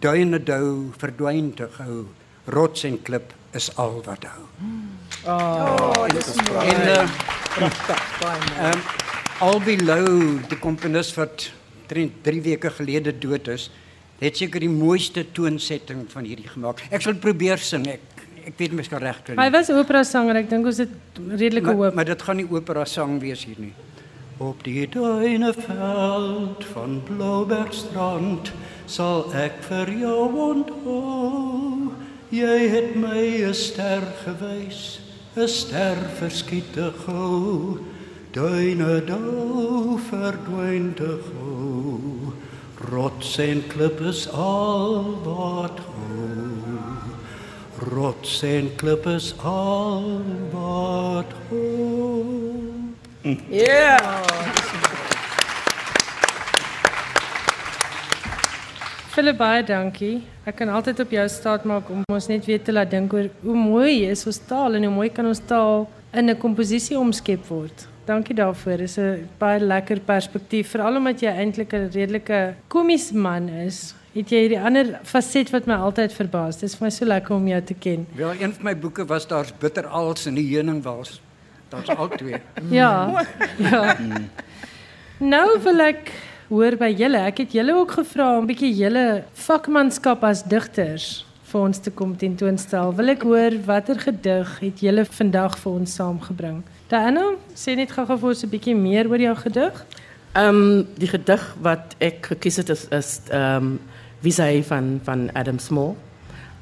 Duine 0.00 0.38
dou 0.38 0.92
verdwyn 0.98 1.54
te 1.54 1.68
gou. 1.68 2.06
Rots 2.46 2.84
en 2.84 3.02
klip 3.02 3.32
is 3.52 3.70
al 3.76 4.02
wat 4.04 4.24
hou. 4.24 4.44
En 5.26 6.80
uh, 6.86 7.02
um, 8.62 8.80
Albie 9.42 9.82
Lou, 9.82 10.38
die 10.46 10.58
komponis 10.62 11.10
wat 11.18 11.48
3 11.90 12.42
weke 12.44 12.70
gelede 12.70 13.10
dood 13.18 13.48
is, 13.50 13.66
het 14.20 14.38
seker 14.38 14.62
die 14.62 14.70
mooiste 14.70 15.24
toonsetting 15.34 16.04
van 16.12 16.24
hierdie 16.28 16.46
gemaak. 16.48 16.84
Ek 16.94 17.02
sal 17.02 17.18
probeer 17.20 17.58
sing. 17.58 17.88
Ek 17.90 18.14
ek 18.46 18.54
weet 18.60 18.76
mens 18.78 18.86
kan 18.86 19.02
reg 19.02 19.18
kry. 19.26 19.34
Hy 19.34 19.50
was 19.50 19.68
'n 19.68 19.74
opera 19.82 20.04
sanger. 20.04 20.36
Ek 20.36 20.48
dink 20.48 20.66
ons 20.66 20.78
het 20.78 20.94
redelik 21.18 21.64
Maar, 21.64 21.74
hoop. 21.74 21.94
maar 21.94 22.04
dit 22.04 22.22
gaan 22.22 22.36
nie 22.36 22.46
opera 22.50 22.84
sang 22.84 23.18
wees 23.20 23.44
hier 23.44 23.58
nie. 23.58 23.72
Op 24.38 24.62
die 24.62 24.86
duineveld 24.86 26.64
van 26.72 27.02
Bloubergstrand 27.02 28.52
sal 28.86 29.34
ek 29.34 29.58
vir 29.68 29.90
jou 29.90 30.30
onthou. 30.52 31.90
Jy 32.30 32.68
het 32.68 32.94
my 32.94 33.42
'n 33.50 33.54
ster 33.54 34.02
gewys, 34.24 35.00
'n 35.36 35.48
ster 35.48 35.98
verskiet 36.18 36.72
te 36.72 36.88
gou. 37.04 37.78
Duine 38.32 39.04
dou 39.04 39.98
verdwyn 40.08 40.94
te 40.96 41.12
gou. 41.26 42.32
Rots 42.90 43.36
en 43.44 43.60
klip 43.68 44.00
is 44.00 44.22
al 44.32 45.04
wat 45.26 45.78
hou. 45.92 46.70
Rots 47.92 48.42
en 48.42 48.70
klip 48.80 49.06
is 49.06 49.34
al 49.44 50.22
wat 50.52 51.36
hou. 51.50 52.24
Ja. 53.50 54.00
Philip 59.16 59.38
baie 59.40 59.62
dankie. 59.64 60.18
Ek 60.44 60.58
kan 60.58 60.68
altyd 60.68 60.98
op 61.00 61.12
jou 61.14 61.22
staat 61.32 61.62
maak 61.64 61.86
om 61.88 62.02
ons 62.12 62.26
net 62.28 62.44
weer 62.44 62.60
te 62.60 62.72
laat 62.74 62.90
dink 62.92 63.14
oor 63.16 63.30
hoe 63.46 63.54
mooi 63.56 64.02
is 64.04 64.26
ons 64.28 64.38
taal 64.44 64.76
en 64.76 64.84
hoe 64.84 64.90
mooi 64.92 65.06
kan 65.08 65.24
ons 65.24 65.40
taal 65.48 65.86
in 66.12 66.28
'n 66.28 66.36
komposisie 66.36 66.98
omskep 66.98 67.46
word. 67.48 67.86
Dankie 68.04 68.36
daarvoor. 68.36 68.76
Dis 68.76 68.98
'n 68.98 69.26
baie 69.38 69.58
lekker 69.58 70.00
perspektief, 70.00 70.68
veral 70.68 70.96
omdat 70.96 71.22
jy 71.22 71.32
eintlik 71.32 71.72
'n 71.72 71.88
redelike 71.94 72.54
komies 72.68 73.12
man 73.12 73.48
is. 73.48 73.94
Het 74.12 74.28
jy 74.28 74.40
hierdie 74.40 74.60
ander 74.60 75.00
faset 75.02 75.50
wat 75.50 75.66
my 75.66 75.74
altyd 75.74 76.12
verbaas. 76.12 76.60
Dis 76.60 76.74
vir 76.74 76.84
my 76.84 76.90
so 76.90 77.06
lekker 77.06 77.36
om 77.36 77.48
jou 77.48 77.62
te 77.62 77.74
ken. 77.74 78.06
Wel, 78.14 78.34
een 78.40 78.52
van 78.52 78.64
my 78.64 78.76
boeke 78.76 79.06
was 79.06 79.26
daar's 79.26 79.52
bitterals 79.58 80.26
en 80.26 80.34
die 80.34 80.54
heuningwals. 80.54 81.22
Daar's 81.70 81.88
al 81.88 82.08
twee. 82.08 82.36
Ja. 82.70 83.24
Ja. 83.58 83.96
Nou 85.18 85.58
wil 85.62 85.80
ek 85.80 86.12
hoor 86.48 86.76
by 86.78 86.92
julle. 86.94 87.20
Ek 87.26 87.40
het 87.42 87.54
julle 87.56 87.74
ook 87.74 87.96
gevra 87.98 88.36
om 88.38 88.44
'n 88.44 88.50
bietjie 88.52 88.74
julle 88.74 89.24
vakmanskap 89.34 90.22
as 90.24 90.42
digters 90.42 91.24
vir 91.42 91.60
ons 91.60 91.78
te 91.78 91.90
kom 91.90 92.16
tentoonstel. 92.16 92.94
Wil 92.94 93.08
ek 93.08 93.22
hoor 93.22 93.52
watter 93.66 93.98
gedig 93.98 94.58
het 94.60 94.80
julle 94.80 95.04
vandag 95.04 95.58
vir 95.58 95.72
ons 95.72 95.94
saamgebring? 95.94 96.62
Diana, 96.88 97.34
sê 97.54 97.76
net 97.76 97.90
gou-gou 97.90 98.18
vir 98.18 98.28
ons 98.28 98.44
'n 98.44 98.50
bietjie 98.50 98.76
meer 98.76 99.08
oor 99.08 99.18
jou 99.18 99.34
gedig. 99.34 99.84
Ehm 100.34 100.84
die 100.98 101.08
gedig 101.08 101.56
wat 101.60 101.96
ek 101.98 102.26
gekies 102.26 102.56
het 102.56 102.68
is 102.68 102.88
is 102.90 103.20
ehm 103.30 103.78
wie 104.22 104.32
sy 104.32 104.62
van 104.62 105.00
van 105.04 105.30
Adam 105.34 105.58
Small. 105.58 105.94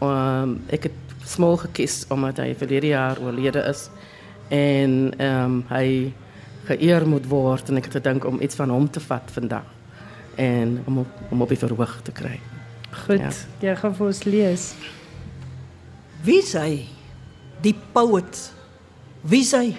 Ehm 0.00 0.58
ek 0.70 0.82
het 0.82 0.98
Small 1.24 1.56
gekies 1.56 2.06
omdat 2.10 2.36
hy 2.36 2.54
verlede 2.54 2.86
jaar 2.86 3.18
oorlede 3.20 3.64
is 3.68 3.90
en 4.48 5.12
ehm 5.18 5.62
hy 5.68 6.12
geëer 6.64 7.06
moet 7.08 7.26
word 7.28 7.68
en 7.68 7.76
ek 7.76 7.84
het 7.84 7.92
gedink 7.92 8.24
om 8.24 8.40
iets 8.40 8.54
van 8.54 8.70
hom 8.70 8.90
te 8.90 9.00
vat 9.00 9.30
vandag 9.30 9.73
en 10.36 10.82
om 10.86 10.98
op, 10.98 11.06
om 11.30 11.42
op 11.42 11.48
die 11.48 11.58
verhoog 11.58 12.00
te 12.06 12.12
kry. 12.12 12.38
Goed, 13.06 13.20
Ja. 13.20 13.30
jy 13.60 13.76
gaan 13.76 13.94
vir 13.94 14.06
ons 14.06 14.24
lees. 14.24 14.74
Wie 16.24 16.38
is 16.38 16.52
hy? 16.52 16.86
Die 17.62 17.74
poet. 17.92 18.50
Wie 19.22 19.40
is 19.40 19.52
hy? 19.52 19.74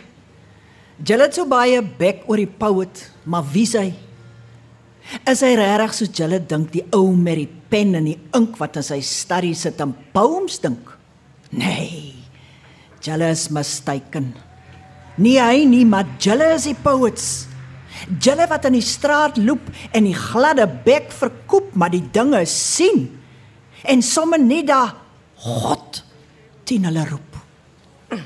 Julle 1.05 1.23
het 1.27 1.33
so 1.35 1.45
baie 1.45 1.81
bek 1.81 2.23
oor 2.27 2.37
die 2.37 2.47
poet, 2.47 3.11
maar 3.25 3.43
wie 3.51 3.63
is 3.63 3.73
hy? 3.73 3.93
Is 5.29 5.41
hy 5.41 5.53
regtig 5.55 5.93
soos 5.93 6.09
julle 6.17 6.39
dink 6.39 6.71
die 6.73 6.83
ou 6.95 7.11
met 7.15 7.35
die 7.37 7.49
pen 7.69 7.95
en 7.95 8.05
die 8.05 8.17
ink 8.33 8.55
wat 8.61 8.77
in 8.77 8.83
sy 8.83 8.99
studie 9.05 9.53
sit 9.57 9.79
en 9.81 9.93
poems 10.13 10.59
dink? 10.63 10.97
Nee. 11.51 12.13
Julle 13.05 13.29
is 13.29 13.49
mistaken. 13.53 14.33
Nie 15.17 15.37
hy 15.39 15.65
nie, 15.69 15.85
maar 15.85 16.05
julle 16.19 16.53
is 16.55 16.63
die 16.63 16.75
poets. 16.83 17.47
Julle 18.21 18.47
wat 18.47 18.65
in 18.69 18.77
die 18.77 18.85
straat 18.85 19.37
loop 19.41 19.69
en 19.91 20.03
die 20.05 20.15
gladde 20.15 20.67
bek 20.85 21.11
verkoop, 21.11 21.73
maar 21.73 21.89
die 21.93 22.03
dinge 22.13 22.43
sien. 22.49 23.07
En 23.83 24.01
somme 24.05 24.37
net 24.41 24.67
daar 24.67 24.93
God 25.45 26.03
teen 26.65 26.85
hulle 26.85 27.05
roep. 27.09 27.31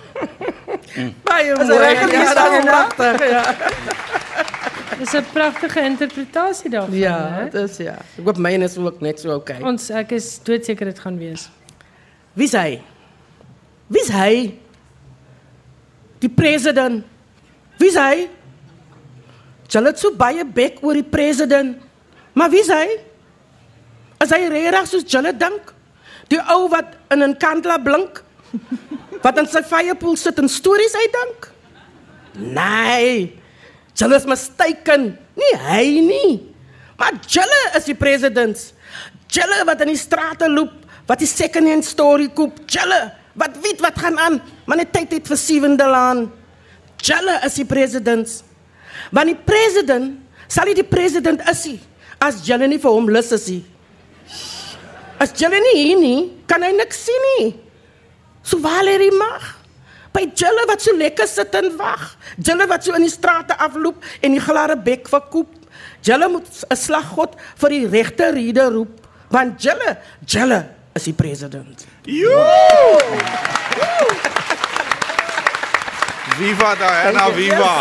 Baie 1.28 1.54
Is 1.56 1.70
hy 1.70 1.78
reg 1.80 2.00
gelees, 2.04 2.34
ja, 2.34 2.34
Diana? 2.36 2.78
pragtig, 2.96 3.30
ja. 3.30 3.44
Dis 5.00 5.14
'n 5.16 5.24
pragtige 5.32 5.80
interpretasie 5.80 6.70
daarvan. 6.70 6.98
Ja, 6.98 7.18
hè? 7.32 7.50
dis 7.50 7.78
ja. 7.78 7.96
Ek 8.20 8.26
hoop 8.26 8.38
myne 8.38 8.68
is 8.68 8.76
ook 8.78 9.00
net 9.02 9.20
so 9.20 9.32
okay. 9.36 9.62
Ons 9.64 9.88
ek 9.96 10.12
is 10.18 10.28
doodseker 10.44 10.90
dit 10.92 11.00
gaan 11.00 11.16
wees. 11.18 11.46
Wie's 12.36 12.52
hy? 12.52 12.82
Wie's 13.88 14.12
hy? 14.12 14.60
Die 16.20 16.30
president. 16.30 17.06
Wie's 17.80 17.96
hy? 17.96 18.28
Julle 19.70 19.92
het 19.94 20.02
so 20.02 20.12
baie 20.18 20.46
bek 20.46 20.82
oor 20.82 20.98
die 20.98 21.06
president. 21.06 21.78
Maar 22.34 22.50
wie's 22.50 22.72
hy? 22.74 22.88
Is 24.24 24.34
hy 24.34 24.42
regtig 24.52 24.90
soos 24.90 25.06
julle 25.08 25.34
dink? 25.36 25.74
Die 26.30 26.40
ou 26.54 26.68
wat 26.70 26.98
in 27.14 27.24
'n 27.24 27.38
kandla 27.38 27.78
blink? 27.78 28.24
Wat 29.24 29.38
in 29.38 29.48
sy 29.48 29.62
firepool 29.64 30.16
sit 30.16 30.40
en 30.40 30.48
stories 30.48 30.96
uitdink? 30.96 31.52
Nee. 32.34 33.36
Julle 33.94 34.16
is 34.16 34.26
mistaken. 34.26 35.18
Nie 35.36 35.56
hy 35.60 35.86
nie. 36.00 36.54
Maar 36.98 37.20
julle 37.28 37.62
is 37.76 37.86
die 37.86 37.96
president. 37.96 38.74
Julle 39.28 39.66
wat 39.66 39.82
in 39.82 39.92
die 39.94 40.00
strate 40.00 40.50
loop, 40.50 40.72
wat 41.06 41.20
die 41.20 41.28
second 41.28 41.68
hand 41.68 41.86
story 41.86 42.30
koop. 42.30 42.60
Julle 42.66 43.12
wat 43.40 43.56
weet 43.64 43.80
wat 43.80 44.00
gaan 44.00 44.18
aan, 44.20 44.42
maar 44.66 44.78
net 44.78 44.92
tyd 44.94 45.12
het 45.12 45.28
vir 45.28 45.38
sewende 45.38 45.86
laan. 45.88 46.26
Julle 46.98 47.40
is 47.46 47.56
die 47.56 47.66
president. 47.66 48.44
Want 49.12 49.32
die 49.32 49.38
president 49.38 50.20
sal 50.48 50.66
nie 50.66 50.76
die 50.76 50.88
president 50.88 51.42
is 51.50 51.66
nie 51.66 51.80
as 52.20 52.44
julle 52.46 52.68
nie 52.68 52.80
vir 52.82 52.92
hom 52.94 53.08
lus 53.12 53.32
is 53.36 53.48
nie. 53.48 53.62
As 55.20 55.32
julle 55.40 55.60
nie 55.64 55.76
hier 55.78 56.00
nie, 56.00 56.20
kan 56.48 56.64
hy 56.64 56.72
niks 56.76 57.06
sien 57.08 57.26
nie. 57.30 57.48
So 58.44 58.60
waar 58.64 58.84
lê 58.88 58.98
die 59.02 59.14
mag? 59.16 59.56
By 60.16 60.26
julle 60.28 60.66
wat 60.70 60.84
so 60.84 60.96
lekker 60.96 61.28
sit 61.30 61.56
en 61.60 61.72
wag. 61.80 62.06
Julle 62.38 62.68
wat 62.70 62.86
so 62.86 62.96
in 62.98 63.06
die 63.06 63.14
strate 63.14 63.56
afloop 63.62 64.04
en 64.24 64.36
die 64.36 64.44
glare 64.44 64.76
bek 64.80 65.10
verkoop. 65.12 65.56
Julle 66.04 66.30
moet 66.32 66.48
'n 66.48 66.76
slaggod 66.76 67.36
vir 67.60 67.70
die 67.70 67.88
regte 67.88 68.32
rede 68.32 68.72
roep, 68.72 69.08
want 69.30 69.60
julle, 69.60 69.98
julle 70.26 70.66
is 70.96 71.04
die 71.04 71.14
president. 71.14 71.86
Viva 76.40 76.70
Diana, 76.80 77.26
viva. 77.36 77.72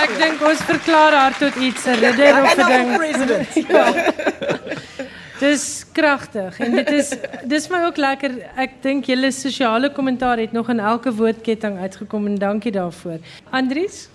Ek 0.00 0.14
dink 0.16 0.40
ons 0.48 0.62
verklaar 0.64 1.12
haar 1.12 1.34
tot 1.36 1.56
iets 1.60 1.84
'n 1.86 1.98
ridder 2.00 2.38
of 2.42 2.54
'n 2.56 2.68
ding. 2.72 2.96
president. 2.96 3.48
Dis 5.44 5.84
kragtig 5.92 6.58
en 6.62 6.72
dit 6.78 6.90
is 6.94 7.10
dis 7.44 7.68
my 7.68 7.82
ook 7.84 7.96
lekker. 8.00 8.30
Ek 8.56 8.80
dink 8.82 9.04
julle 9.10 9.30
sosiale 9.34 9.90
kommentaar 9.92 10.38
het 10.38 10.52
nog 10.52 10.70
in 10.70 10.80
elke 10.80 11.12
woordketting 11.12 11.78
uitgekom 11.82 12.26
en 12.26 12.38
dankie 12.38 12.72
daarvoor. 12.72 13.18
Andries? 13.50 14.08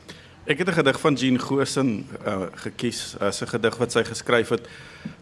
Ek 0.48 0.58
het 0.58 0.68
'n 0.70 0.74
gedig 0.80 1.00
van 1.00 1.14
Jean 1.14 1.38
Gosen 1.40 2.08
uh, 2.26 2.48
gekies 2.66 3.16
as 3.20 3.42
'n 3.42 3.48
gedig 3.48 3.78
wat 3.78 3.92
sy 3.92 4.04
geskryf 4.04 4.50
het 4.50 4.66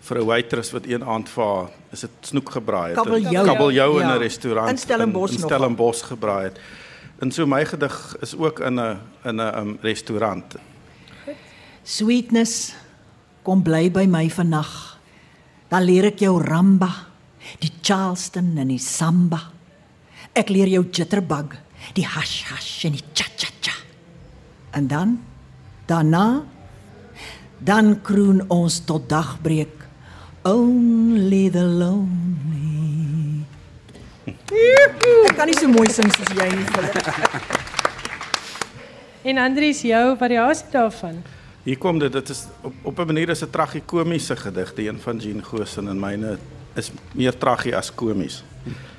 vir 0.08 0.18
'n 0.22 0.26
waitress 0.26 0.72
wat 0.72 0.86
een 0.86 1.04
aand 1.04 1.30
vir 1.30 1.44
haar 1.44 1.68
is 1.92 2.00
dit 2.00 2.10
snoek 2.22 2.50
gebraai 2.50 2.94
het. 2.94 3.04
Kabeljou. 3.04 3.46
Kabeljou 3.46 4.00
in 4.02 4.08
Ja. 4.08 4.16
'n 4.16 4.20
restaurant 4.20 4.70
In 4.70 4.78
Stellenbosch 4.78 5.34
in, 5.34 5.40
in. 5.42 5.44
Stellenbosch 5.46 6.06
gebraai 6.08 6.44
het. 6.44 6.60
En 7.18 7.32
so 7.32 7.48
my 7.50 7.66
gedig 7.66 8.16
is 8.22 8.36
ook 8.38 8.60
in 8.60 8.80
'n 8.80 9.00
in 9.24 9.36
'n 9.36 9.58
um, 9.60 9.78
restaurant. 9.82 10.56
Sweetness, 11.84 12.76
kom 13.42 13.64
bly 13.64 13.92
by 13.92 14.06
my 14.06 14.30
vannag. 14.30 15.00
Dan 15.68 15.84
leer 15.84 16.06
ek 16.06 16.20
jou 16.20 16.42
ramba, 16.44 17.08
die 17.60 17.72
Charleston 17.82 18.58
en 18.58 18.68
die 18.68 18.80
samba. 18.80 19.40
Ek 20.34 20.50
leer 20.50 20.68
jou 20.68 20.86
jitterbug, 20.92 21.58
die 21.94 22.06
hash 22.06 22.44
hash 22.44 22.86
en 22.86 22.92
die 22.92 23.04
cha 23.14 23.26
cha 23.36 23.50
cha. 23.62 23.74
En 24.72 24.88
dan 24.88 25.20
daarna 25.86 26.44
dan 27.58 28.02
kroon 28.02 28.44
ons 28.48 28.80
tot 28.86 29.10
dagbreek. 29.10 29.88
Only 30.44 31.50
the 31.50 31.64
lonely. 31.64 32.77
Ek 34.48 35.36
kan 35.36 35.48
nie 35.48 35.58
so 35.60 35.68
mooi 35.68 35.90
sing 35.92 36.12
soos 36.16 36.32
jy 36.38 36.48
nie, 36.56 36.66
Philip. 36.72 36.96
En 39.28 39.38
Andries, 39.44 39.82
jou 39.84 40.16
variasie 40.16 40.70
daarvan. 40.72 41.18
Hier 41.66 41.76
kom 41.78 41.98
dit 42.00 42.14
dit 42.14 42.30
is 42.32 42.46
op 42.64 42.74
op 42.84 43.00
'n 43.00 43.06
manier 43.06 43.30
is 43.30 43.44
'n 43.44 43.50
tragikomiese 43.50 44.36
gedig, 44.36 44.74
die 44.74 44.88
een 44.88 45.00
van 45.00 45.18
Jean 45.18 45.44
Gosen 45.44 45.88
en 45.88 46.00
myne 46.00 46.38
is 46.76 46.92
meer 47.12 47.38
traggie 47.38 47.76
as 47.76 47.92
komies. 47.96 48.44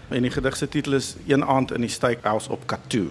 En 0.08 0.22
die 0.22 0.30
gedig 0.30 0.56
se 0.56 0.68
titel 0.68 0.92
is 0.92 1.16
Een 1.26 1.44
aand 1.44 1.72
in 1.72 1.80
die 1.80 1.90
steakhouse 1.90 2.52
op 2.52 2.66
Katoo. 2.66 3.10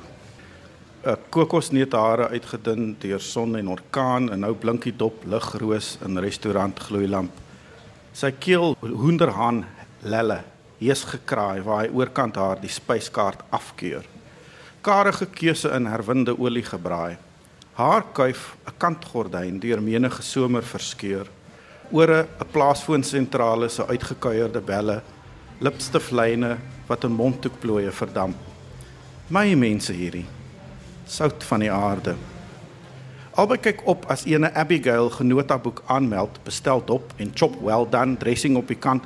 'n 1.06 1.18
Kokosneuthare 1.30 2.28
uitgedun 2.28 2.96
deur 3.00 3.20
son 3.20 3.56
en 3.58 3.68
orkaan 3.70 4.32
en 4.32 4.40
nou 4.40 4.54
blink 4.54 4.84
die 4.84 4.96
dop 4.96 5.24
ligroos 5.26 5.98
in 6.06 6.18
restaurant 6.18 6.80
gloeilamp. 6.80 7.32
Sy 8.12 8.32
keel 8.32 8.76
hoenderhaan 8.80 9.66
lelle, 10.02 10.44
hees 10.80 11.04
gekraai 11.04 11.62
waar 11.66 11.86
hy 11.86 11.94
oorkant 11.94 12.36
haar 12.38 12.62
die 12.62 12.72
spyskaart 12.72 13.44
afkeur. 13.50 14.06
Karige 14.82 15.26
keuse 15.26 15.72
in 15.76 15.90
herwinde 15.90 16.36
olie 16.38 16.64
gebraai. 16.64 17.18
Haar 17.74 18.04
kuif 18.14 18.56
'n 18.68 18.78
kantgordyn 18.78 19.60
deur 19.60 19.82
menige 19.82 20.22
somer 20.22 20.64
verskeur. 20.64 21.28
Ore 21.92 22.28
'n 22.40 22.52
plaasfoonsentrale 22.52 23.70
se 23.70 23.88
uitgekuierde 23.88 24.62
belle, 24.62 25.02
lipstiflyne 25.60 26.58
wat 26.88 27.04
in 27.04 27.12
mondhoekplooie 27.12 27.92
verdamp. 27.92 28.36
My 29.30 29.56
mense 29.56 29.94
hierdie, 29.94 30.26
sout 31.06 31.44
van 31.44 31.60
die 31.60 31.72
aarde. 31.72 32.16
Albei 33.38 33.58
kyk 33.58 33.82
op 33.86 34.06
as 34.10 34.26
ene 34.26 34.54
Abigail 34.54 35.10
genotaboek 35.10 35.84
aanmeld, 35.86 36.40
bestel 36.44 36.82
dop 36.86 37.14
en 37.18 37.32
chop 37.36 37.62
well 37.62 37.86
done 37.90 38.18
dressing 38.18 38.58
op 38.58 38.68
die 38.68 38.80
kant 38.80 39.04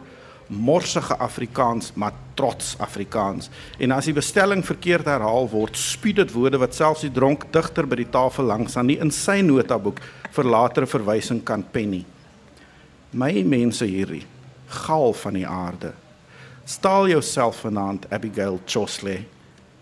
morsige 0.51 1.15
Afrikaans, 1.17 1.93
maar 1.95 2.13
trots 2.35 2.75
Afrikaans. 2.83 3.49
En 3.79 3.91
as 3.95 4.05
die 4.09 4.15
bestelling 4.15 4.63
verkeerd 4.65 5.07
herhaal 5.07 5.47
word, 5.49 5.77
spied 5.79 6.19
dit 6.19 6.33
woorde 6.35 6.59
wat 6.61 6.75
selfs 6.75 7.05
die 7.05 7.13
dronk 7.13 7.47
digter 7.55 7.87
by 7.87 8.01
die 8.01 8.09
tafel 8.11 8.49
langs 8.51 8.75
aan 8.77 8.89
nie 8.91 8.99
in 8.99 9.13
sy 9.15 9.39
notaboek 9.45 10.01
vir 10.35 10.49
latere 10.51 10.89
verwysing 10.89 11.41
kan 11.47 11.63
pen 11.63 11.95
nie. 11.95 12.05
My 13.11 13.31
mense 13.43 13.87
hierdie, 13.87 14.23
gal 14.85 15.13
van 15.23 15.39
die 15.39 15.47
aarde. 15.47 15.93
Staal 16.67 17.09
jouself 17.11 17.63
vanaand 17.65 18.07
Abigail 18.13 18.59
Chosley. 18.65 19.25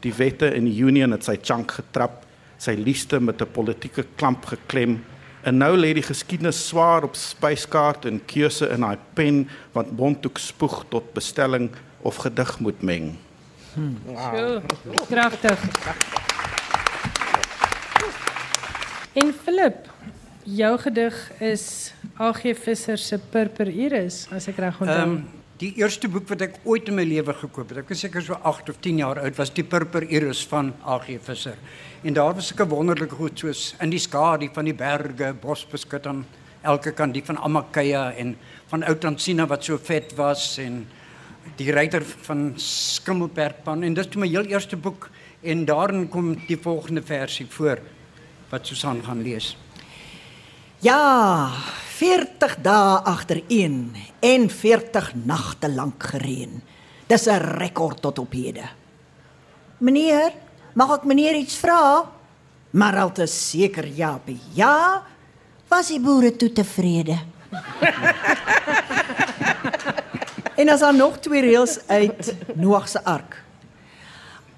Die 0.01 0.13
wette 0.15 0.47
in 0.55 0.65
die 0.65 0.79
Union 0.81 1.11
het 1.13 1.27
sy 1.27 1.35
chunk 1.41 1.75
getrap, 1.77 2.23
sy 2.57 2.73
liefste 2.77 3.19
met 3.19 3.41
'n 3.41 3.51
politieke 3.51 4.05
klamp 4.15 4.45
geklem. 4.45 5.03
En 5.41 5.57
nou 5.57 5.71
lê 5.77 5.93
die 5.95 6.03
geskiedenis 6.03 6.59
swaar 6.67 7.05
op 7.07 7.15
spyskaart 7.15 8.05
en 8.09 8.19
keuse 8.27 8.67
in 8.73 8.83
haar 8.83 8.99
pen 9.15 9.45
wat 9.71 9.91
Bontoek 9.95 10.37
spoeg 10.37 10.83
tot 10.91 11.13
bestelling 11.15 11.69
of 12.01 12.19
gedig 12.25 12.59
moet 12.59 12.81
meng. 12.81 13.13
Wow. 14.05 14.61
Kragtig. 15.07 15.59
En 19.13 19.33
Philip, 19.43 19.87
jou 20.43 20.77
gedig 20.79 21.31
is 21.39 21.93
AG 22.17 22.41
Visser 22.63 22.97
se 22.97 23.19
Purper 23.31 23.67
Iris, 23.67 24.25
as 24.35 24.47
ek 24.51 24.59
reg 24.59 24.79
onthou. 24.81 25.03
Ehm 25.03 25.38
die 25.59 25.73
eerste 25.81 26.07
boek 26.07 26.29
wat 26.31 26.43
ek 26.45 26.53
ooit 26.63 26.87
in 26.87 26.95
my 26.95 27.03
lewe 27.03 27.33
gekoop 27.35 27.73
het, 27.73 27.81
ek 27.81 27.89
was 27.91 27.99
seker 28.05 28.23
so 28.23 28.37
8 28.47 28.69
of 28.71 28.77
10 28.83 29.01
jaar 29.01 29.19
oud, 29.19 29.35
was 29.35 29.51
Die 29.51 29.65
Purper 29.67 30.05
Iris 30.07 30.45
van 30.47 30.71
AG 30.87 31.09
Visser. 31.25 31.57
En 32.07 32.15
daar 32.15 32.31
was 32.37 32.47
sulke 32.47 32.67
wonderlike 32.71 33.17
goed 33.19 33.41
soos 33.43 33.73
In 33.83 33.91
die 33.91 33.99
skadu 33.99 34.47
van 34.55 34.69
die 34.69 34.75
berge, 34.77 35.33
bosbeskut 35.41 36.07
aan 36.07 36.23
elke 36.63 36.93
kant, 36.95 37.13
die 37.15 37.23
van 37.27 37.41
Amakaya 37.43 38.13
en 38.15 38.37
van 38.71 38.85
Ou 38.87 38.95
Tansina 38.95 39.47
wat 39.51 39.67
so 39.67 39.77
vet 39.83 40.15
was 40.15 40.57
en 40.63 40.85
die 41.59 41.71
ryter 41.75 42.05
van 42.07 42.53
Skimmelperdpan 42.59 43.83
en 43.83 43.95
dis 43.97 44.07
toe 44.07 44.23
my 44.23 44.31
heel 44.31 44.47
eerste 44.47 44.79
boek 44.79 45.09
en 45.43 45.65
daarin 45.67 46.07
kom 46.11 46.37
die 46.47 46.59
volgende 46.59 47.03
versie 47.03 47.47
voor 47.51 47.83
wat 48.51 48.67
Susan 48.67 49.03
gaan 49.03 49.23
lees. 49.23 49.57
Ja, 50.79 51.51
40 51.99 52.53
dae 52.63 53.01
agtereen 53.03 53.91
en 54.23 54.45
40 54.49 55.09
nagte 55.27 55.67
lank 55.67 56.05
gereën. 56.13 56.61
Dis 57.07 57.27
'n 57.27 57.59
rekord 57.59 58.01
tot 58.01 58.19
op 58.19 58.31
hede. 58.31 58.63
Meneer, 59.77 60.31
mag 60.73 60.95
ek 60.95 61.03
meneer 61.03 61.35
iets 61.35 61.57
vra? 61.57 62.05
Maar 62.71 62.97
al 62.97 63.11
te 63.11 63.25
seker 63.25 63.87
Japie. 63.87 64.39
Ja, 64.53 65.03
was 65.67 65.87
die 65.87 65.99
boere 65.99 66.35
toe 66.35 66.51
tevrede? 66.51 67.17
en 70.59 70.69
as 70.69 70.79
daar 70.79 70.95
nog 70.95 71.19
twee 71.19 71.41
reëls 71.41 71.79
uit 71.87 72.35
Noag 72.55 72.87
se 72.87 73.03
ark. 73.03 73.43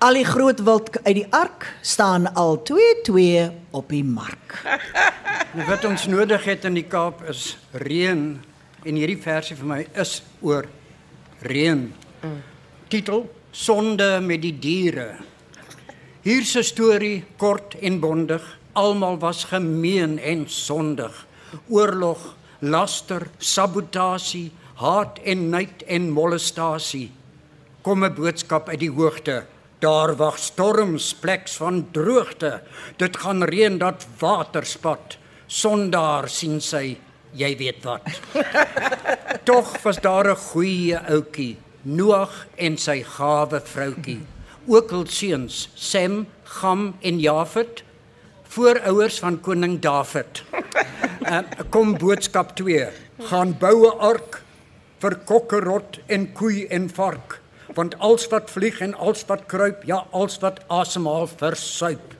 Al 0.02 0.18
die 0.18 0.26
groot 0.26 0.64
wild 0.66 0.90
uit 1.04 1.14
die 1.14 1.28
ark 1.30 1.68
staan 1.86 2.24
al 2.34 2.56
2-2 2.66 3.52
op 3.78 3.90
die 3.94 4.04
mark. 4.04 4.58
Nou, 5.52 5.66
Wat 5.68 5.84
ons 5.84 6.06
nodig 6.08 6.46
het 6.48 6.64
in 6.64 6.78
die 6.78 6.86
Kaap 6.88 7.26
is 7.28 7.58
reën 7.76 8.22
en 8.88 8.96
hierdie 8.96 9.20
versie 9.20 9.58
vir 9.60 9.68
my 9.68 9.80
is 10.00 10.22
oor 10.40 10.64
reën. 11.44 11.82
Titel: 12.88 13.26
Sonde 13.52 14.22
met 14.24 14.40
die 14.46 14.54
diere. 14.64 15.20
Hier's 16.24 16.56
'n 16.56 16.64
storie 16.64 17.26
kort 17.36 17.76
en 17.82 18.00
bondig 18.00 18.48
Almal 18.74 19.20
was 19.20 19.44
gemeen 19.44 20.20
en 20.20 20.50
sondig. 20.50 21.28
Oorlog, 21.68 22.36
laster, 22.60 23.28
sabotasie, 23.38 24.52
haat 24.80 25.20
en 25.28 25.50
nait 25.50 25.84
en 25.84 26.10
molestasie. 26.10 27.12
Kom 27.82 28.06
'n 28.06 28.16
boodskap 28.16 28.70
uit 28.70 28.80
die 28.80 28.92
hoogte. 28.92 29.46
Daar 29.82 30.12
wag 30.16 30.38
storms 30.38 31.14
pleks 31.18 31.56
van 31.58 31.88
droogte. 31.92 32.62
Dit 33.02 33.18
gaan 33.18 33.44
reën 33.44 33.80
dat 33.82 34.06
water 34.20 34.66
spat. 34.66 35.18
Sondaar 35.48 36.28
sien 36.30 36.60
sy, 36.62 37.00
jy 37.34 37.50
weet 37.58 37.82
wat. 37.88 38.06
Tog 39.50 39.74
was 39.82 39.98
daar 39.98 40.30
'n 40.30 40.38
goeie 40.38 41.00
ouetjie, 41.10 41.58
Noag 41.82 42.46
en 42.56 42.78
sy 42.78 43.02
gawe 43.02 43.62
vroutjie. 43.62 44.22
Ook 44.68 44.92
hul 44.92 45.08
seuns, 45.08 45.70
Sem, 45.74 46.28
Gam 46.44 46.94
en 47.02 47.20
Jafet, 47.20 47.84
voorouers 48.54 49.20
van 49.20 49.40
koning 49.42 49.80
Dawid. 49.82 50.44
Uh, 51.26 51.42
kom 51.74 51.98
boodskap 51.98 52.56
2. 52.56 52.88
Gaan 53.18 53.58
bou 53.58 53.88
'n 53.88 54.00
ark 54.00 54.44
vir 55.00 55.16
kokkerot 55.26 56.00
en 56.08 56.34
koei 56.34 56.68
en 56.70 56.90
vark, 56.90 57.41
want 57.74 57.98
als 58.00 58.28
wat 58.32 58.52
vlieg 58.52 58.80
en 58.80 58.94
als 58.94 59.24
wat 59.26 59.46
kruip, 59.46 59.84
ja, 59.88 60.06
als 60.12 60.40
wat 60.40 60.60
asemhaal 60.68 61.28
versuip. 61.28 62.16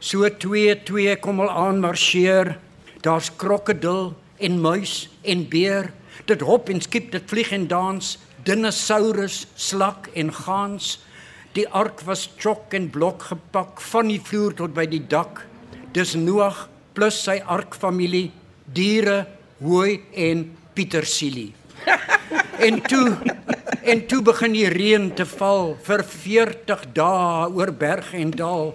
So 0.00 0.28
2 0.28 0.82
2 0.84 1.16
kom 1.20 1.40
al 1.40 1.50
aan 1.50 1.80
marcheer. 1.80 2.58
Daar's 3.00 3.30
krokodil 3.36 4.14
en 4.36 4.60
muis 4.60 5.08
en 5.22 5.48
beer. 5.48 5.92
Dit 6.24 6.40
hop 6.40 6.68
en 6.68 6.80
skiep, 6.80 7.10
dit 7.12 7.24
vlieg 7.28 7.52
en 7.52 7.66
dans, 7.68 8.18
dinosaurus, 8.44 9.46
slak 9.54 10.08
en 10.14 10.32
gans. 10.32 10.98
Die 11.56 11.66
ark 11.68 12.04
was 12.06 12.28
chok 12.38 12.74
en 12.76 12.90
blok 12.90 13.28
gepak 13.30 13.80
van 13.90 14.08
die 14.12 14.20
vloer 14.22 14.54
tot 14.56 14.74
by 14.76 14.86
die 14.88 15.02
dak. 15.02 15.44
Dis 15.92 16.14
Noag 16.14 16.68
plus 16.94 17.16
sy 17.24 17.40
arkfamilie, 17.44 18.30
diere, 18.72 19.24
hooi 19.60 20.00
en 20.16 20.46
pietersielie. 20.76 21.50
En 22.60 22.80
toe 22.80 23.16
en 23.82 24.02
toe 24.06 24.20
begin 24.22 24.52
die 24.52 24.68
reën 24.68 25.06
te 25.16 25.24
val 25.24 25.72
vir 25.86 26.02
40 26.04 26.82
dae 26.92 27.46
oor 27.56 27.72
berg 27.72 28.10
en 28.14 28.34
dal. 28.36 28.74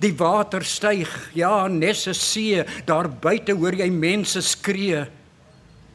Die 0.00 0.14
water 0.16 0.64
styg, 0.64 1.10
ja, 1.36 1.68
nes 1.68 2.06
'n 2.08 2.14
see, 2.14 2.64
daar 2.86 3.08
buite 3.08 3.52
hoor 3.52 3.74
jy 3.74 3.90
mense 3.90 4.40
skree. 4.40 5.04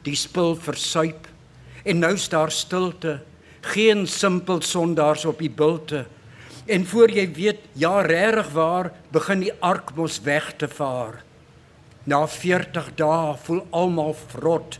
Die 0.04 0.16
spul 0.16 0.56
versuip 0.56 1.28
en 1.84 2.00
nou's 2.00 2.30
daar 2.30 2.52
stilte, 2.52 3.22
geen 3.62 4.08
simpel 4.08 4.62
sondaars 4.62 5.26
op 5.26 5.40
die 5.40 5.50
bulte. 5.50 6.06
En 6.68 6.86
voor 6.86 7.10
jy 7.10 7.34
weet, 7.34 7.60
ja 7.74 8.02
regtig 8.02 8.50
waar, 8.54 8.92
begin 9.12 9.40
die 9.40 9.54
ark 9.60 9.96
mos 9.96 10.22
weg 10.22 10.54
te 10.58 10.68
vaar. 10.68 11.24
Na 12.04 12.28
40 12.28 12.96
dae 12.96 13.36
voel 13.44 13.66
almal 13.72 14.14
vrot. 14.14 14.80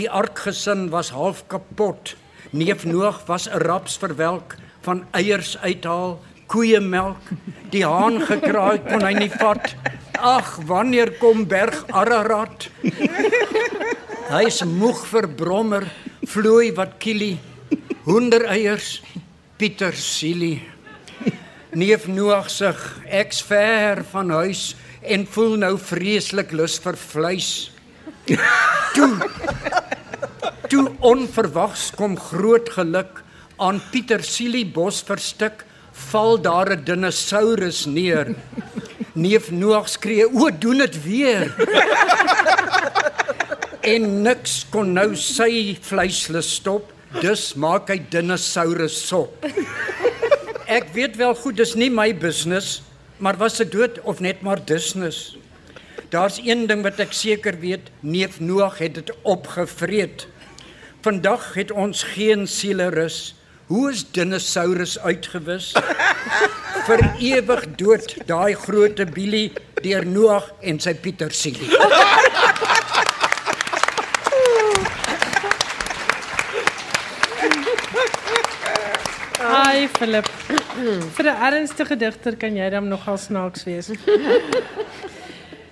Die 0.00 0.08
arkgesin 0.08 0.86
was 0.88 1.10
half 1.12 1.42
kapot. 1.52 2.14
Neef 2.56 2.86
Noag 2.88 3.18
was 3.28 3.44
'n 3.48 3.60
raps 3.68 3.98
verwelk 4.00 4.56
van 4.80 5.04
eiers 5.12 5.58
uithaal, 5.60 6.20
koeiemelk, 6.46 7.20
die 7.70 7.84
haan 7.84 8.16
gekraai 8.24 8.78
kon 8.88 9.04
hy 9.04 9.12
nie 9.12 9.28
vat. 9.28 9.74
Ag, 10.16 10.56
wanneer 10.64 11.12
kom 11.20 11.44
berg 11.44 11.84
Ararat? 11.92 12.70
Hy's 14.32 14.62
moeg 14.64 15.04
vir 15.06 15.28
brommer, 15.28 15.84
vloei 16.24 16.72
wat 16.72 16.96
kielie, 16.98 17.36
hoendereiers, 18.08 19.02
pietersielie. 19.58 20.62
Neef 21.76 22.08
Noag 22.08 22.48
sug, 22.48 22.80
ek's 23.04 23.42
ver 23.42 24.00
van 24.12 24.30
huis 24.30 24.76
en 25.02 25.26
voel 25.26 25.56
nou 25.56 25.76
vreeslik 25.78 26.52
lus 26.52 26.78
vir 26.80 26.96
vleis. 26.96 27.70
Toe 28.94 29.10
Toe 30.70 30.84
onverwags 31.02 31.88
kom 31.98 32.14
groot 32.14 32.68
geluk 32.76 33.24
aan 33.60 33.80
Pietersielie 33.90 34.64
bos 34.70 35.00
verstik, 35.02 35.64
val 36.10 36.38
daar 36.38 36.70
'n 36.76 36.84
dinosaurus 36.84 37.86
neer. 37.86 38.34
Neef 39.12 39.50
Noag 39.50 39.88
skree: 39.88 40.24
"O, 40.30 40.50
doen 40.50 40.78
dit 40.78 41.02
weer!" 41.02 41.54
en 43.94 44.22
niks 44.22 44.66
kon 44.70 44.92
nou 44.92 45.16
sy 45.16 45.76
vleislus 45.80 46.54
stop, 46.54 46.92
dus 47.20 47.54
maak 47.54 47.88
hy 47.88 47.98
dinosaurus 48.10 49.08
sop. 49.08 49.44
Ek 50.66 50.92
weet 50.94 51.16
wel 51.16 51.34
goed 51.34 51.56
dis 51.56 51.74
nie 51.74 51.90
my 51.90 52.14
business, 52.14 52.82
maar 53.18 53.36
was 53.36 53.58
dit 53.58 53.72
dood 53.72 54.00
of 54.04 54.20
net 54.20 54.42
maar 54.42 54.62
business? 54.62 55.36
Daar's 56.10 56.40
een 56.42 56.66
ding 56.66 56.82
wat 56.82 56.98
ek 56.98 57.12
seker 57.14 57.54
weet, 57.62 57.90
neef 58.02 58.40
Noag 58.42 58.80
het 58.82 58.96
dit 58.98 59.10
opgevreet. 59.22 60.26
Vandag 61.06 61.54
het 61.54 61.70
ons 61.70 62.02
geen 62.02 62.48
sielerus. 62.50 63.36
Hoe 63.70 63.90
is 63.92 64.02
dinosaurus 64.10 64.98
uitgewis? 64.98 65.70
Vir 66.88 67.04
ewig 67.22 67.62
dood 67.78 68.16
daai 68.26 68.54
groot 68.58 68.98
bilie 69.14 69.52
deur 69.84 70.06
Noag 70.06 70.50
en 70.66 70.82
sy 70.82 70.96
Pietersielie. 70.98 71.70
Ai 79.46 79.86
Philip. 79.94 80.26
Vir 81.14 81.26
'n 81.30 81.38
ernstige 81.52 81.96
digter 81.96 82.36
kan 82.36 82.56
jy 82.56 82.70
dan 82.70 82.88
nogal 82.88 83.18
snaaks 83.18 83.64
wees. 83.64 83.94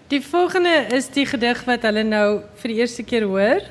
Die 0.08 0.22
volgende 0.24 0.86
is 0.96 1.10
die 1.12 1.26
gedig 1.28 1.58
wat 1.68 1.82
hulle 1.84 2.00
nou 2.00 2.40
vir 2.62 2.72
die 2.72 2.78
eerste 2.80 3.02
keer 3.04 3.26
hoor. 3.28 3.66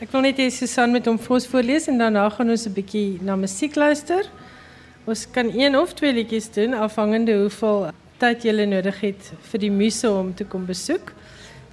Ek 0.00 0.08
wil 0.14 0.22
net 0.24 0.38
hê 0.40 0.46
Susan 0.48 0.88
met 0.88 1.04
hom 1.04 1.18
ons 1.20 1.46
voorlees 1.50 1.84
en 1.92 2.00
daarna 2.00 2.22
gaan 2.32 2.48
ons 2.48 2.64
'n 2.64 2.72
bietjie 2.72 3.20
na 3.20 3.36
musiek 3.36 3.76
luister. 3.76 4.24
Ons 5.04 5.26
kan 5.30 5.52
een 5.52 5.76
of 5.76 5.92
twee 5.92 6.12
liedjies 6.12 6.48
doen 6.48 6.72
afhangende 6.72 7.36
hoeveel 7.36 7.92
tyd 8.18 8.42
jy 8.42 8.64
nodig 8.64 9.00
het 9.00 9.32
vir 9.50 9.60
die 9.60 9.70
muse 9.70 10.08
om 10.10 10.34
te 10.34 10.44
kom 10.44 10.64
besoek. 10.64 11.12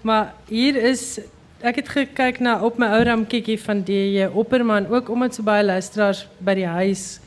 Maar 0.01 0.33
hier 0.49 0.75
is 0.75 1.21
ek 1.61 1.75
het 1.75 1.89
gekyk 1.89 2.39
na 2.41 2.59
op 2.61 2.77
my 2.77 2.87
ou 2.87 3.03
ramkiekie 3.03 3.59
van 3.59 3.83
DJ 3.83 4.27
Opperman 4.33 4.87
ook 4.87 5.09
omdat 5.09 5.35
so 5.35 5.43
baie 5.43 5.63
luisteraars 5.63 6.27
by 6.39 6.55
die 6.55 6.67
huis 6.67 7.19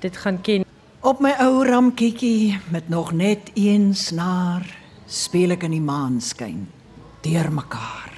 dit 0.00 0.16
gaan 0.16 0.40
ken. 0.40 0.64
Op 1.02 1.20
my 1.20 1.34
ou 1.40 1.66
ramkiekie 1.66 2.60
met 2.70 2.88
nog 2.88 3.12
net 3.12 3.50
een 3.54 3.94
snaar 3.94 4.87
speel 5.08 5.56
ek 5.56 5.64
in 5.64 5.74
die 5.78 5.84
maanskyn 5.84 6.66
deur 7.24 7.48
mekaar. 7.50 8.12